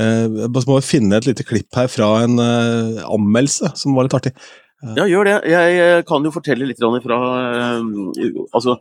Uh, 0.00 0.48
må 0.48 0.78
vi 0.78 0.86
finne 0.88 1.18
et 1.18 1.26
lite 1.28 1.44
klipp 1.44 1.76
her 1.76 1.84
fra 1.92 2.06
en 2.24 2.40
uh, 2.40 3.02
anmeldelse 3.12 3.74
som 3.76 3.92
var 3.92 4.06
litt 4.06 4.16
artig. 4.16 4.32
Ja, 4.82 5.04
gjør 5.06 5.28
det. 5.28 5.34
Jeg 5.46 5.74
eh, 5.78 6.00
kan 6.06 6.24
jo 6.26 6.32
fortelle 6.34 6.66
litt 6.66 6.80
fra 6.82 7.18
eh, 7.46 8.40
Altså, 8.50 8.78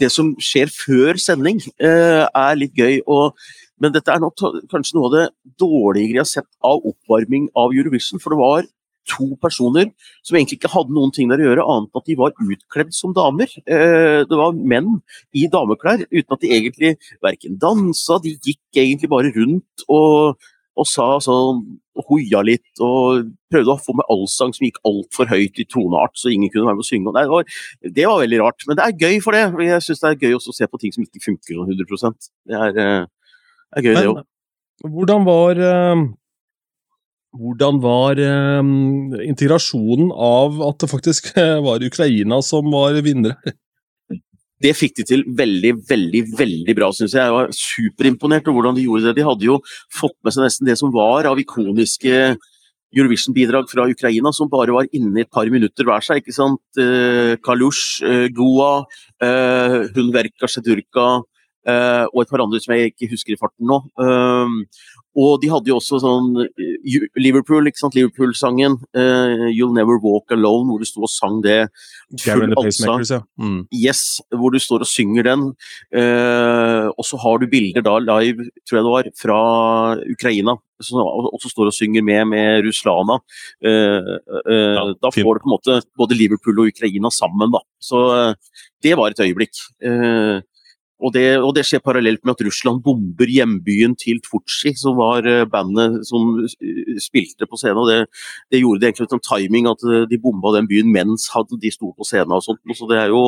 det 0.00 0.10
som 0.12 0.34
skjer 0.42 0.70
før 0.72 1.20
sending, 1.20 1.60
eh, 1.80 2.24
er 2.26 2.58
litt 2.58 2.76
gøy. 2.76 3.00
Og, 3.06 3.36
men 3.80 3.92
dette 3.94 4.12
er 4.12 4.22
nok 4.22 4.38
kanskje 4.72 4.96
noe 4.96 5.10
av 5.10 5.16
det 5.16 5.26
dårligere 5.60 6.20
jeg 6.20 6.24
har 6.24 6.32
sett 6.32 6.50
av 6.64 6.84
oppvarming 6.84 7.50
av 7.56 7.76
Eurovision. 7.76 8.22
For 8.22 8.34
det 8.34 8.40
var 8.40 8.68
to 9.06 9.36
personer 9.42 9.92
som 10.26 10.36
egentlig 10.36 10.58
ikke 10.58 10.72
hadde 10.72 10.94
noen 10.94 11.12
ting 11.14 11.30
der 11.30 11.40
å 11.42 11.46
gjøre, 11.48 11.66
annet 11.72 11.92
enn 11.92 12.00
at 12.00 12.10
de 12.10 12.18
var 12.18 12.34
utkledd 12.42 12.92
som 12.96 13.14
damer. 13.16 13.52
Eh, 13.64 14.24
det 14.26 14.40
var 14.40 14.56
menn 14.56 14.98
i 15.36 15.46
dameklær, 15.52 16.04
uten 16.10 16.36
at 16.36 16.42
de 16.42 16.52
egentlig 16.56 16.96
verken 17.24 17.58
dansa, 17.62 18.18
de 18.22 18.34
gikk 18.34 18.82
egentlig 18.82 19.12
bare 19.12 19.32
rundt 19.36 19.86
og, 19.86 20.42
og 20.76 20.88
sa 20.88 21.06
sånn 21.24 21.62
hoia 22.06 22.42
litt 22.44 22.82
og 22.84 23.30
prøvde 23.52 23.72
å 23.72 23.80
få 23.80 23.94
med 23.96 24.08
allsang 24.12 24.52
som 24.52 24.66
gikk 24.66 24.78
altfor 24.86 25.30
høyt 25.30 25.60
i 25.62 25.66
toneart, 25.72 26.12
så 26.20 26.28
ingen 26.32 26.52
kunne 26.52 26.68
være 26.68 26.78
med 26.78 26.84
å 26.84 26.88
synge. 26.88 27.14
Det, 27.16 27.24
var, 27.32 27.56
det 27.96 28.06
var 28.10 28.22
veldig 28.22 28.40
rart, 28.42 28.66
men 28.68 28.78
det 28.78 28.84
er 28.84 29.00
gøy 29.06 29.18
for 29.24 29.36
det. 29.36 29.46
Jeg 29.70 29.86
syns 29.86 30.04
det 30.04 30.12
er 30.12 30.28
gøy 30.28 30.36
å 30.36 30.56
se 30.58 30.68
på 30.68 30.82
ting 30.82 30.94
som 30.94 31.06
ikke 31.06 31.24
funker 31.24 31.56
sånn 31.56 31.72
100% 31.72 32.30
Det 32.52 32.60
er, 32.68 32.80
eh, 32.84 33.42
er 33.80 33.86
gøy, 33.88 33.92
det 33.94 34.04
Men 34.04 34.12
òg. 34.12 34.22
hvordan 34.98 35.28
var 35.28 35.64
eh, 35.70 36.06
hvordan 37.36 37.80
var 37.84 38.20
eh, 38.20 38.72
integrasjonen 39.28 40.12
av 40.12 40.60
at 40.68 40.82
det 40.84 40.92
faktisk 40.92 41.32
var 41.66 41.84
Ukraina 41.84 42.42
som 42.44 42.68
var 42.74 43.00
vinnere? 43.04 43.56
Det 44.62 44.72
fikk 44.72 44.94
de 45.00 45.04
til 45.04 45.24
veldig, 45.36 45.72
veldig 45.88 46.22
veldig 46.38 46.74
bra, 46.78 46.88
syns 46.96 47.12
jeg. 47.12 47.20
Jeg 47.20 47.34
var 47.34 47.50
superimponert 47.52 48.46
over 48.48 48.60
hvordan 48.60 48.78
de 48.78 48.86
gjorde 48.86 49.10
det. 49.10 49.18
De 49.18 49.26
hadde 49.26 49.48
jo 49.48 49.58
fått 49.92 50.16
med 50.24 50.32
seg 50.32 50.46
nesten 50.46 50.70
det 50.70 50.78
som 50.80 50.92
var 50.94 51.28
av 51.28 51.40
ikoniske 51.40 52.36
Eurovision-bidrag 52.96 53.68
fra 53.68 53.84
Ukraina, 53.90 54.32
som 54.32 54.48
bare 54.48 54.72
var 54.72 54.88
inne 54.96 55.20
i 55.20 55.24
et 55.26 55.32
par 55.32 55.48
minutter 55.52 55.84
hver 55.84 56.04
seg. 56.04 56.22
ikke 56.22 56.32
sant? 56.32 56.62
Eh, 56.80 57.36
Kalush, 57.44 58.00
eh, 58.02 58.28
Goa, 58.32 58.86
Hunverka, 59.20 60.48
Sjedurka, 60.48 61.08
eh, 61.20 61.35
og 61.66 62.22
et 62.22 62.30
par 62.30 62.42
andre 62.44 62.60
som 62.62 62.74
jeg 62.76 62.92
ikke 62.92 63.10
husker 63.10 63.34
i 63.34 63.40
farten 63.40 63.66
nå. 63.66 63.80
Um, 63.98 64.60
og 65.16 65.40
de 65.40 65.48
hadde 65.48 65.70
jo 65.70 65.78
også 65.78 65.98
sånn 66.02 66.42
eh, 66.44 67.06
Liverpool, 67.16 67.66
ikke 67.70 67.80
sant, 67.80 67.96
Liverpool-sangen 67.96 68.76
uh, 68.94 69.46
'You'll 69.48 69.72
Never 69.74 69.96
Walk 70.02 70.34
Alone', 70.36 70.68
hvor 70.68 70.82
du 70.82 70.88
sto 70.88 71.06
og 71.06 71.10
sang 71.10 71.40
det. 71.44 71.70
Pacemakers, 72.20 73.14
ja. 73.14 73.22
Mm. 73.40 73.64
Yes, 73.74 74.20
hvor 74.30 74.52
du 74.52 74.60
står 74.62 74.84
og 74.84 74.90
synger 74.90 75.26
den. 75.26 75.46
Og 76.92 77.04
så 77.08 77.18
har 77.22 77.40
du 77.40 77.48
bilder 77.50 77.82
da 77.82 77.96
live, 77.98 78.46
tror 78.68 78.78
jeg 78.78 78.86
det 78.86 78.92
var, 78.92 79.10
fra 79.18 79.40
Ukraina. 80.12 80.56
Som 80.84 81.00
også 81.00 81.48
står 81.48 81.70
og 81.70 81.74
synger 81.74 82.04
med 82.04 82.28
med 82.28 82.66
Ruslana. 82.66 83.16
Da 83.64 85.12
får 85.16 85.38
du 85.38 85.42
på 85.42 85.48
en 85.48 85.54
måte 85.54 85.80
både 85.96 86.18
Liverpool 86.18 86.60
og 86.60 86.70
Ukraina 86.70 87.10
sammen, 87.10 87.50
da. 87.56 87.64
Så 87.80 88.04
det 88.84 88.94
var 89.00 89.10
et 89.10 89.24
øyeblikk. 89.24 89.56
Og 90.96 91.12
det, 91.12 91.24
og 91.44 91.50
det, 91.56 91.66
skjer 91.68 91.82
parallelt 91.84 92.22
med 92.24 92.32
at 92.32 92.42
Russland 92.46 92.80
bomber 92.84 93.28
hjembyen 93.28 93.92
til 94.00 94.20
Tvutsi, 94.24 94.72
som 94.80 94.96
var 94.96 95.26
eh, 95.28 95.44
bandet 95.48 96.00
som 96.08 96.38
eh, 96.40 96.96
spilte 97.02 97.48
på 97.48 97.58
scenen. 97.60 97.82
og 97.82 97.90
Det, 97.90 97.98
det 98.54 98.62
gjorde 98.62 98.80
det 98.80 98.88
egentlig 98.88 99.08
en 99.12 99.26
timing 99.26 99.68
at 99.68 99.84
eh, 99.84 100.06
de 100.08 100.20
bomba 100.22 100.54
den 100.56 100.70
byen 100.70 100.88
mens 100.92 101.28
de 101.28 101.74
sto 101.74 101.92
på 101.92 102.08
scenen. 102.08 102.32
og 102.32 102.46
sånt. 102.46 102.62
Så 102.72 102.88
det 102.88 103.02
er 103.02 103.12
jo, 103.12 103.20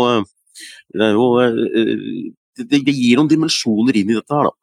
det, 0.97 1.11
er 1.11 1.13
jo 1.13 1.29
det, 2.57 2.83
gir 2.89 3.21
noen 3.21 3.29
dimensjoner 3.29 4.01
inn 4.01 4.15
i 4.15 4.17
dette 4.17 4.33
her, 4.33 4.49
da. 4.49 4.57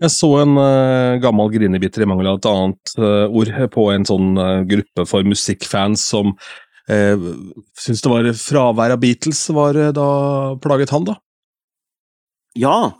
Jeg 0.00 0.14
så 0.14 0.30
en 0.40 0.56
uh, 0.56 1.20
gammel 1.20 1.50
grinebiter 1.52 2.00
i 2.00 2.06
mangel 2.08 2.30
av 2.30 2.38
et 2.38 2.46
annet 2.48 2.92
uh, 2.96 3.26
ord 3.36 3.50
på 3.74 3.82
en 3.92 4.06
sånn 4.08 4.30
uh, 4.40 4.62
gruppe 4.64 5.04
for 5.04 5.26
musikkfans 5.28 6.06
som 6.14 6.30
uh, 6.32 7.26
syntes 7.76 8.00
det 8.00 8.08
var 8.08 8.30
fravær 8.32 8.94
av 8.94 9.02
Beatles 9.02 9.42
var 9.52 9.76
da 9.92 10.06
plaget 10.64 10.94
han, 10.96 11.04
da? 11.04 11.18
Ja. 12.58 12.92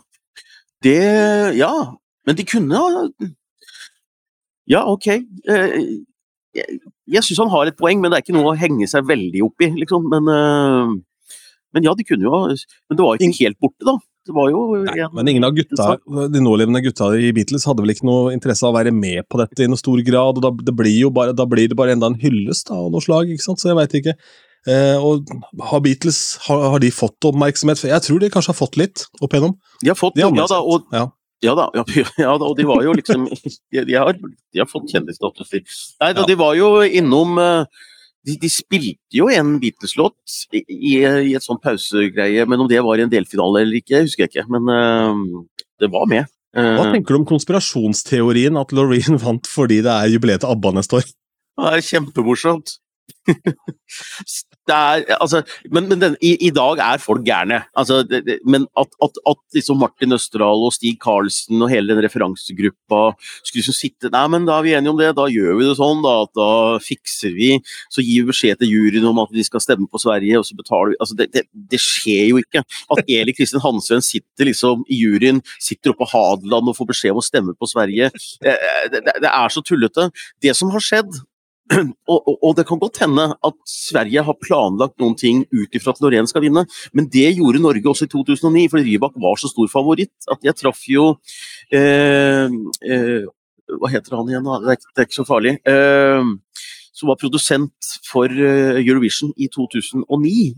Det 0.83 1.57
Ja. 1.57 1.97
Men 2.25 2.35
de 2.35 2.45
kunne 2.45 2.79
Ja, 4.69 4.85
ok. 4.85 5.07
Eh, 5.07 5.77
jeg, 6.55 6.79
jeg 7.07 7.23
syns 7.23 7.41
han 7.41 7.51
har 7.51 7.67
et 7.67 7.79
poeng, 7.79 7.99
men 8.01 8.11
det 8.11 8.19
er 8.19 8.25
ikke 8.25 8.35
noe 8.37 8.53
å 8.53 8.59
henge 8.59 8.87
seg 8.87 9.07
veldig 9.07 9.41
opp 9.47 9.63
i, 9.63 9.71
liksom. 9.81 10.05
Men, 10.11 10.29
eh, 10.31 10.93
men 11.75 11.87
ja, 11.87 11.95
de 11.95 12.05
kunne 12.07 12.27
jo 12.27 12.39
Men 12.47 12.97
det 12.99 13.03
var 13.03 13.19
ikke 13.19 13.39
helt 13.41 13.59
borte, 13.59 13.87
da. 13.87 13.97
Det 14.21 14.35
var 14.37 14.51
jo 14.51 14.59
Nei, 14.85 15.07
Men 15.17 15.31
ingen 15.31 15.45
av 15.47 15.55
gutta, 15.57 15.95
de 16.29 16.41
nålevende 16.43 16.83
gutta 16.85 17.09
i 17.17 17.31
Beatles 17.33 17.65
hadde 17.65 17.81
vel 17.81 17.95
ikke 17.95 18.05
noe 18.05 18.35
interesse 18.35 18.67
av 18.67 18.75
å 18.75 18.77
være 18.77 18.93
med 18.93 19.25
på 19.31 19.39
dette 19.41 19.65
i 19.65 19.69
noe 19.71 19.81
stor 19.81 19.97
grad, 20.05 20.37
og 20.37 20.45
da, 20.45 20.51
det 20.69 20.75
blir 20.77 21.09
bare, 21.15 21.33
da 21.33 21.47
blir 21.49 21.71
det 21.71 21.77
bare 21.79 21.95
enda 21.95 22.11
en 22.11 22.19
hyllest 22.21 22.69
av 22.69 22.91
noe 22.93 23.01
slag, 23.01 23.31
ikke 23.33 23.47
sant, 23.47 23.63
så 23.63 23.71
jeg 23.71 23.79
veit 23.79 23.95
ikke. 23.97 24.13
Eh, 24.69 24.97
og 25.01 25.29
har 25.71 25.81
Beatles 25.81 26.37
har, 26.45 26.67
har, 26.75 26.81
de 26.83 26.91
fått 26.93 27.25
oppmerksomhet? 27.25 27.81
Jeg 27.89 28.05
tror 28.05 28.21
de 28.21 28.29
kanskje 28.33 28.53
har 28.53 28.59
fått 28.59 28.77
litt 28.77 29.07
opp 29.19 29.33
igjennom. 29.33 29.55
De 29.81 29.89
har 29.89 29.97
fått, 29.97 30.19
de 30.19 30.25
ja 30.25 30.47
da, 30.49 30.61
og, 30.61 30.85
ja. 30.93 31.07
Ja 31.41 31.55
da, 31.57 31.69
ja, 31.73 31.85
ja 32.21 32.33
da, 32.37 32.49
og 32.51 32.57
de 32.59 32.67
var 32.69 32.83
jo 32.85 32.93
liksom 32.93 33.25
De, 33.73 33.95
har, 33.95 34.13
de 34.13 34.61
har, 34.61 34.69
fått 34.69 34.91
kjendisstatus. 34.93 35.55
Nei 36.01 36.11
da, 36.13 36.27
de 36.29 36.37
var 36.37 36.53
jo 36.59 36.75
innom 36.85 37.39
eh, 37.41 37.81
de, 38.27 38.35
de 38.41 38.49
spilte 38.53 39.17
jo 39.17 39.29
en 39.33 39.55
Beatles-låt 39.61 40.35
i, 40.53 40.61
i, 40.69 40.91
et 41.01 41.45
sånn 41.45 41.59
pausegreie, 41.61 42.45
men 42.45 42.61
om 42.61 42.69
det 42.69 42.83
var 42.85 43.01
i 43.01 43.05
en 43.05 43.11
delfinale 43.11 43.63
eller 43.63 43.81
ikke, 43.81 44.03
husker 44.05 44.27
jeg 44.27 44.33
ikke. 44.35 44.45
Men 44.53 44.69
uh, 44.69 45.63
det 45.81 45.89
var 45.93 46.05
med. 46.11 46.29
Uh, 46.53 46.75
Hva 46.77 46.91
tenker 46.91 47.15
du 47.15 47.21
om 47.21 47.27
konspirasjonsteorien 47.31 48.59
at 48.61 48.75
Loreen 48.77 49.17
vant 49.25 49.49
fordi 49.49 49.81
det 49.85 49.95
er 49.95 50.13
jubileet 50.13 50.45
til 50.45 50.53
ABBA 50.53 50.75
neste 50.77 51.01
år? 51.01 51.09
Det 51.61 51.73
er 51.73 51.85
kjempemorsomt. 51.89 52.77
Er, 54.69 55.03
altså, 55.17 55.41
men, 55.73 55.87
men 55.89 56.01
den, 56.01 56.15
i, 56.21 56.35
i, 56.47 56.51
dag 56.53 56.79
er 56.83 57.01
folk 57.01 57.23
gærne. 57.25 57.63
Altså, 57.77 58.01
men 58.45 58.67
at, 58.77 58.91
at, 59.03 59.17
at 59.27 59.39
liksom 59.57 59.79
Martin 59.81 60.13
Østerdal 60.13 60.65
og 60.67 60.75
Stig 60.75 60.99
Karlsen 61.01 61.61
og 61.61 61.71
hele 61.71 61.93
den 61.93 62.03
referansegruppa 62.05 63.01
skulle 63.41 63.61
liksom 63.61 63.77
sitte 63.77 64.11
Nei, 64.11 64.23
men 64.33 64.45
da 64.47 64.57
er 64.59 64.65
vi 64.65 64.75
enige 64.77 64.93
om 64.93 64.99
det, 64.99 65.09
da 65.17 65.27
gjør 65.31 65.57
vi 65.57 65.67
det 65.67 65.77
sånn, 65.79 66.03
da. 66.05 66.13
Da 66.37 66.49
fikser 66.83 67.33
vi. 67.35 67.55
Så 67.93 68.05
gir 68.05 68.25
vi 68.25 68.31
beskjed 68.31 68.61
til 68.61 68.71
juryen 68.75 69.07
om 69.09 69.23
at 69.23 69.33
de 69.33 69.45
skal 69.47 69.63
stemme 69.63 69.89
på 69.89 70.01
Sverige, 70.01 70.39
og 70.39 70.47
så 70.47 70.57
betaler 70.57 70.93
vi 70.93 70.99
altså, 71.01 71.17
det, 71.17 71.45
det, 71.53 71.81
skjer 71.81 72.29
jo 72.31 72.41
ikke. 72.43 72.63
At 72.93 73.03
Eli 73.09 73.35
Kristin 73.37 73.63
Hansøen 73.63 74.05
sitter 74.05 74.49
liksom 74.51 74.85
i 74.91 75.01
juryen, 75.01 75.41
sitter 75.61 75.93
oppe 75.93 76.05
på 76.05 76.11
Hadeland 76.13 76.69
og 76.71 76.77
får 76.77 76.91
beskjed 76.93 77.15
om 77.15 77.21
å 77.21 77.25
stemme 77.25 77.57
på 77.57 77.69
Sverige. 77.69 78.11
Det 78.41 79.29
er 79.31 79.53
så 79.53 79.63
tullete. 79.65 80.09
Det 80.41 80.55
som 80.57 80.71
har 80.73 80.83
skjedd, 80.83 81.21
og, 82.11 82.29
og, 82.33 82.55
det 82.57 82.65
kan 82.67 82.79
godt 82.81 82.99
hende 83.03 83.27
at 83.47 83.57
Sverige 83.69 84.23
har 84.27 84.39
planlagt 84.41 84.97
noen 84.99 85.15
ting 85.19 85.43
ut 85.53 85.77
ifra 85.77 85.93
at 85.93 86.01
Lorén 86.03 86.27
skal 86.29 86.43
vinne, 86.43 86.65
men 86.91 87.07
det 87.11 87.29
gjorde 87.37 87.61
Norge 87.63 87.93
også 87.93 88.07
i 88.07 88.11
2009, 88.11 88.65
fordi 88.73 88.87
Rybak 88.89 89.15
var 89.21 89.39
så 89.39 89.51
stor 89.51 89.69
favoritt. 89.71 90.13
at 90.31 90.43
Jeg 90.43 90.57
traff 90.59 90.81
jo 90.89 91.13
eh, 91.71 92.51
eh, 92.83 93.23
Hva 93.71 93.91
heter 93.93 94.17
han 94.17 94.31
igjen? 94.31 94.49
Det 94.65 94.75
er, 94.75 94.81
det 94.91 95.03
er 95.03 95.07
ikke 95.07 95.21
så 95.21 95.27
farlig. 95.27 95.55
Eh, 95.63 96.33
som 96.91 97.07
var 97.07 97.21
produsent 97.21 97.93
for 98.03 98.27
eh, 98.27 98.81
Eurovision 98.81 99.31
i 99.37 99.47
2009 99.47 100.51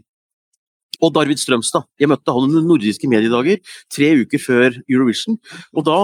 og 1.04 1.20
Arvid 1.20 1.42
Strømstad. 1.42 1.88
Jeg 2.00 2.10
møtte 2.12 2.34
han 2.34 2.48
under 2.48 2.66
nordiske 2.66 3.10
mediedager 3.12 3.60
tre 3.92 4.10
uker 4.24 4.42
før 4.42 4.78
Eurovision. 4.88 5.38
og 5.76 5.88
Da 5.88 5.98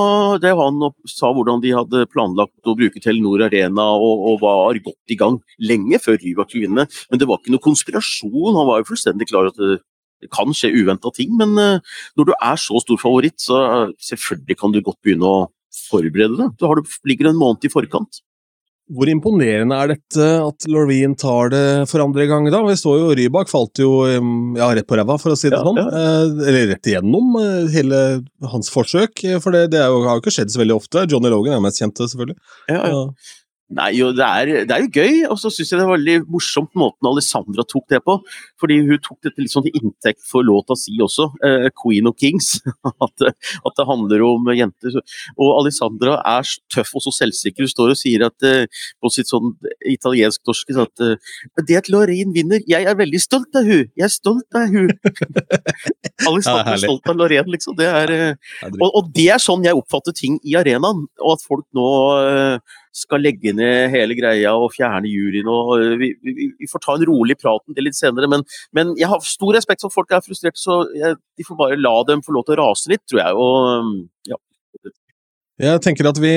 drev 0.44 0.64
han 0.64 0.82
og 0.90 0.96
sa 1.10 1.32
hvordan 1.34 1.64
de 1.64 1.76
hadde 1.76 2.06
planlagt 2.14 2.68
å 2.68 2.76
bruke 2.78 3.02
Telenor 3.04 3.46
Arena 3.48 3.90
og, 3.96 4.26
og 4.32 4.42
var 4.44 4.82
godt 4.84 5.14
i 5.14 5.20
gang 5.20 5.40
lenge 5.60 6.02
før 6.04 6.20
Rybak 6.20 6.52
skulle 6.52 6.68
vinne. 6.68 6.88
Men 7.10 7.22
det 7.22 7.30
var 7.30 7.40
ikke 7.40 7.54
noe 7.56 7.64
konspirasjon. 7.64 8.58
Han 8.58 8.68
var 8.70 8.82
jo 8.82 8.90
fullstendig 8.92 9.30
klar 9.32 9.50
at 9.52 9.60
det, 9.60 9.80
det 10.24 10.32
kan 10.34 10.52
skje 10.56 10.74
uventa 10.76 11.12
ting. 11.16 11.36
Men 11.40 11.56
uh, 11.60 12.00
når 12.20 12.32
du 12.32 12.34
er 12.36 12.60
så 12.60 12.82
stor 12.84 13.00
favoritt, 13.02 13.40
så 13.42 13.60
uh, 13.60 13.94
selvfølgelig 14.10 14.60
kan 14.60 14.76
du 14.76 14.82
godt 14.84 15.00
begynne 15.06 15.30
å 15.30 15.46
forberede 15.90 16.36
deg. 16.40 16.58
Du, 16.60 16.68
har, 16.70 16.82
ligger 17.08 17.32
en 17.32 17.40
måned 17.40 17.66
i 17.66 17.72
forkant. 17.72 18.22
Hvor 18.90 19.10
imponerende 19.12 19.78
er 19.78 19.92
dette 19.94 20.28
at 20.42 20.66
Loreen 20.72 21.14
tar 21.20 21.52
det 21.54 21.66
for 21.92 22.02
andre 22.02 22.26
gang, 22.30 22.48
da? 22.50 22.62
Vi 22.66 22.78
så 22.80 22.96
jo 22.98 23.12
Rybak 23.18 23.52
falt 23.52 23.82
jo 23.82 23.92
ja, 24.10 24.70
rett 24.74 24.88
på 24.90 24.98
ræva, 24.98 25.20
for 25.22 25.36
å 25.36 25.38
si 25.38 25.52
det 25.52 25.60
ja, 25.60 25.66
sånn. 25.66 25.78
Ja. 25.78 25.90
Eh, 25.90 26.48
eller 26.50 26.72
rett 26.74 26.90
igjennom 26.90 27.36
eh, 27.38 27.68
hele 27.76 28.00
hans 28.50 28.72
forsøk, 28.74 29.22
for 29.44 29.54
det, 29.54 29.68
det 29.76 29.84
jo, 29.84 30.02
har 30.08 30.18
jo 30.18 30.24
ikke 30.24 30.34
skjedd 30.40 30.54
så 30.54 30.64
veldig 30.64 30.80
ofte. 30.80 31.06
Johnny 31.06 31.30
Logan 31.30 31.60
er 31.60 31.62
mest 31.68 31.84
kjente, 31.84 32.10
selvfølgelig. 32.10 32.40
Ja, 32.72 32.82
ja. 32.90 33.04
Nei, 33.70 33.92
jo, 34.00 34.08
det, 34.18 34.26
er, 34.26 34.50
det 34.66 34.74
er 34.74 34.82
jo 34.82 34.90
gøy, 34.90 35.18
og 35.30 35.38
så 35.38 35.52
syns 35.54 35.70
jeg 35.70 35.78
det 35.78 35.84
er 35.86 35.92
veldig 35.92 36.14
morsomt 36.34 36.72
måten 36.80 37.06
Alessandra 37.06 37.62
tok 37.70 37.86
det 37.94 38.00
på. 38.02 38.16
Fordi 38.58 38.80
hun 38.88 39.02
tok 39.06 39.20
dette 39.28 39.44
litt 39.44 39.54
sånn 39.54 39.68
til 39.68 39.78
inntekt 39.78 40.24
for 40.26 40.46
låta 40.46 40.74
si 40.80 40.96
også, 40.98 41.28
eh, 41.46 41.68
'Queen 41.70 42.10
of 42.10 42.18
Kings'. 42.18 42.58
at, 43.06 43.28
at, 43.30 43.76
det 43.78 43.86
handler 43.86 44.26
om 44.26 44.50
jenter. 44.58 44.98
Og 45.38 45.52
Alessandra 45.60 46.18
er 46.26 46.50
tøff 46.74 46.96
og 46.98 47.06
så 47.06 47.14
selvsikker. 47.20 47.68
Hun 47.68 47.74
står 47.76 47.94
og 47.94 48.00
sier 48.02 48.26
at, 48.26 48.48
eh, 48.48 48.66
på 48.98 49.14
sitt 49.14 49.30
sånn 49.30 49.54
italiensk-norske 49.86 50.74
at 50.82 51.06
eh, 51.06 51.38
'Det 51.62 51.78
at 51.84 51.94
Lorraine 51.94 52.34
vinner, 52.34 52.66
jeg 52.66 52.90
er 52.90 52.98
veldig 52.98 53.22
stolt 53.22 53.54
av 53.54 53.70
hun, 53.70 53.86
Jeg 53.94 54.06
er 54.06 54.14
stolt 54.14 54.58
av 54.58 54.66
hun. 54.74 54.90
Alessandra 56.30 56.74
er 56.74 56.82
stolt 56.82 57.06
av 57.06 57.22
Lorraine, 57.22 57.54
liksom. 57.54 57.78
Det 57.78 57.86
er, 57.86 58.36
og, 58.66 58.90
og, 58.90 59.14
det 59.14 59.30
er 59.30 59.38
sånn 59.38 59.64
jeg 59.64 59.78
oppfatter 59.78 60.16
ting 60.16 60.42
i 60.42 60.58
arenaen. 60.58 61.06
Og 61.22 61.38
at 61.38 61.46
folk 61.46 61.68
nå 61.78 61.88
skal 63.00 63.24
legge 63.24 63.54
ned 63.56 63.90
hele 63.94 64.18
greia 64.18 64.52
og 64.60 64.74
fjerne 64.76 65.10
juryen. 65.10 65.48
og 65.50 66.00
vi, 66.02 66.12
vi, 66.26 66.52
vi 66.60 66.70
får 66.70 66.84
ta 66.84 66.98
en 66.98 67.08
rolig 67.10 67.38
prat 67.40 67.64
om 67.64 67.78
det 67.78 67.86
litt 67.86 67.98
senere, 67.98 68.30
men, 68.32 68.46
men, 68.76 68.94
jeg 69.00 69.10
har 69.12 69.24
stor 69.26 69.56
respekt 69.56 69.86
for 69.86 69.92
at 69.92 69.98
folk 69.98 70.14
er 70.16 70.26
frustrerte, 70.26 70.62
så 70.62 70.84
jeg, 70.98 71.18
de 71.40 71.48
får 71.48 71.60
bare 71.60 71.80
la 71.80 71.96
dem 72.10 72.24
få 72.26 72.36
lov 72.36 72.48
til 72.48 72.58
å 72.58 72.62
rase 72.66 72.92
litt, 72.92 73.06
tror 73.10 73.24
jeg. 73.24 73.36
og 73.40 74.30
ja. 74.30 74.40
Jeg 75.60 75.84
tenker 75.84 76.08
at 76.08 76.20
vi 76.24 76.36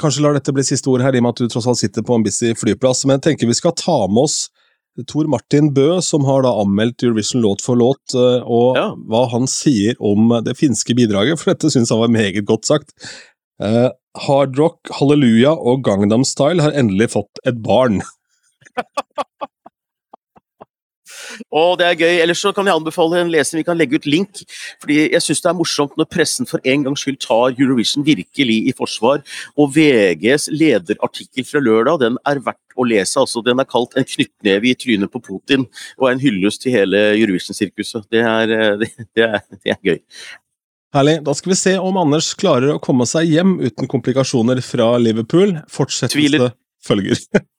kanskje 0.00 0.24
lar 0.24 0.36
dette 0.36 0.52
bli 0.52 0.64
siste 0.66 0.90
ord 0.92 1.04
her, 1.04 1.14
i 1.14 1.22
og 1.22 1.26
med 1.26 1.36
at 1.36 1.44
du 1.44 1.52
tross 1.52 1.68
alt 1.70 1.80
sitter 1.80 2.04
på 2.04 2.18
en 2.18 2.26
busy 2.26 2.52
flyplass, 2.58 3.06
men 3.06 3.18
jeg 3.18 3.30
tenker 3.30 3.50
vi 3.50 3.56
skal 3.56 3.76
ta 3.78 4.04
med 4.10 4.26
oss 4.26 4.44
Tor 5.10 5.26
Martin 5.26 5.72
Bø, 5.74 5.98
som 6.06 6.22
har 6.28 6.44
da 6.44 6.52
anmeldt 6.60 7.02
Eurovision 7.02 7.42
låt 7.42 7.64
for 7.64 7.78
låt, 7.78 8.14
øh, 8.14 8.44
og 8.46 8.76
ja. 8.78 8.84
hva 9.10 9.24
han 9.32 9.48
sier 9.50 9.98
om 9.98 10.30
det 10.46 10.54
finske 10.58 10.94
bidraget, 10.94 11.40
for 11.40 11.50
dette 11.50 11.72
syns 11.74 11.90
han 11.90 12.02
var 12.04 12.12
meget 12.14 12.44
godt 12.46 12.68
sagt. 12.70 12.94
Uh, 14.14 14.20
Hardrock, 14.26 14.90
Halleluja 14.98 15.54
og 15.54 15.84
Gangnam 15.84 16.24
Style 16.24 16.62
har 16.62 16.72
endelig 16.72 17.10
fått 17.16 17.42
et 17.46 17.62
barn. 17.62 18.02
Og 21.54 21.78
det 21.78 21.86
er 21.86 21.98
gøy. 21.98 22.20
Ellers 22.22 22.42
så 22.42 22.52
kan 22.54 22.66
jeg 22.68 22.76
anbefale 22.76 23.20
en 23.20 23.32
leser 23.32 23.58
vi 23.58 23.64
kan 23.66 23.78
legge 23.78 23.98
ut 23.98 24.06
link. 24.06 24.42
fordi 24.80 25.10
Jeg 25.12 25.22
syns 25.22 25.42
det 25.42 25.50
er 25.50 25.58
morsomt 25.58 25.96
når 25.98 26.10
pressen 26.10 26.46
for 26.46 26.62
en 26.64 26.84
gangs 26.86 27.04
skyld 27.04 27.20
tar 27.22 27.54
Eurovision 27.58 28.06
virkelig 28.06 28.58
i 28.68 28.74
forsvar. 28.76 29.22
Og 29.56 29.74
VGs 29.74 30.48
lederartikkel 30.52 31.46
fra 31.48 31.62
lørdag 31.62 32.00
den 32.04 32.18
er 32.26 32.42
verdt 32.44 32.76
å 32.76 32.86
lese. 32.86 33.18
altså 33.20 33.42
Den 33.44 33.60
er 33.60 33.64
kalt 33.64 33.96
'En 33.96 34.04
knyttneve 34.04 34.70
i 34.70 34.74
trynet 34.74 35.10
på 35.10 35.20
Putin' 35.20 35.66
og 35.98 36.08
er 36.08 36.12
en 36.12 36.20
hyllest 36.20 36.62
til 36.62 36.72
hele 36.72 37.18
Eurovision-sirkuset. 37.18 38.04
Det, 38.10 38.22
det, 38.22 38.90
det, 39.14 39.42
det, 39.64 39.70
er 39.70 39.78
gøy. 39.82 39.98
Herlig. 40.94 41.16
Da 41.26 41.34
skal 41.34 41.50
vi 41.50 41.56
se 41.58 41.72
om 41.82 41.96
Anders 41.98 42.28
klarer 42.38 42.76
å 42.76 42.82
komme 42.82 43.06
seg 43.10 43.32
hjem 43.32 43.56
uten 43.64 43.90
komplikasjoner 43.90 44.60
fra 44.62 44.92
Liverpool. 45.02 45.56
Fortsettelse 45.70 46.52
følger. 46.86 47.18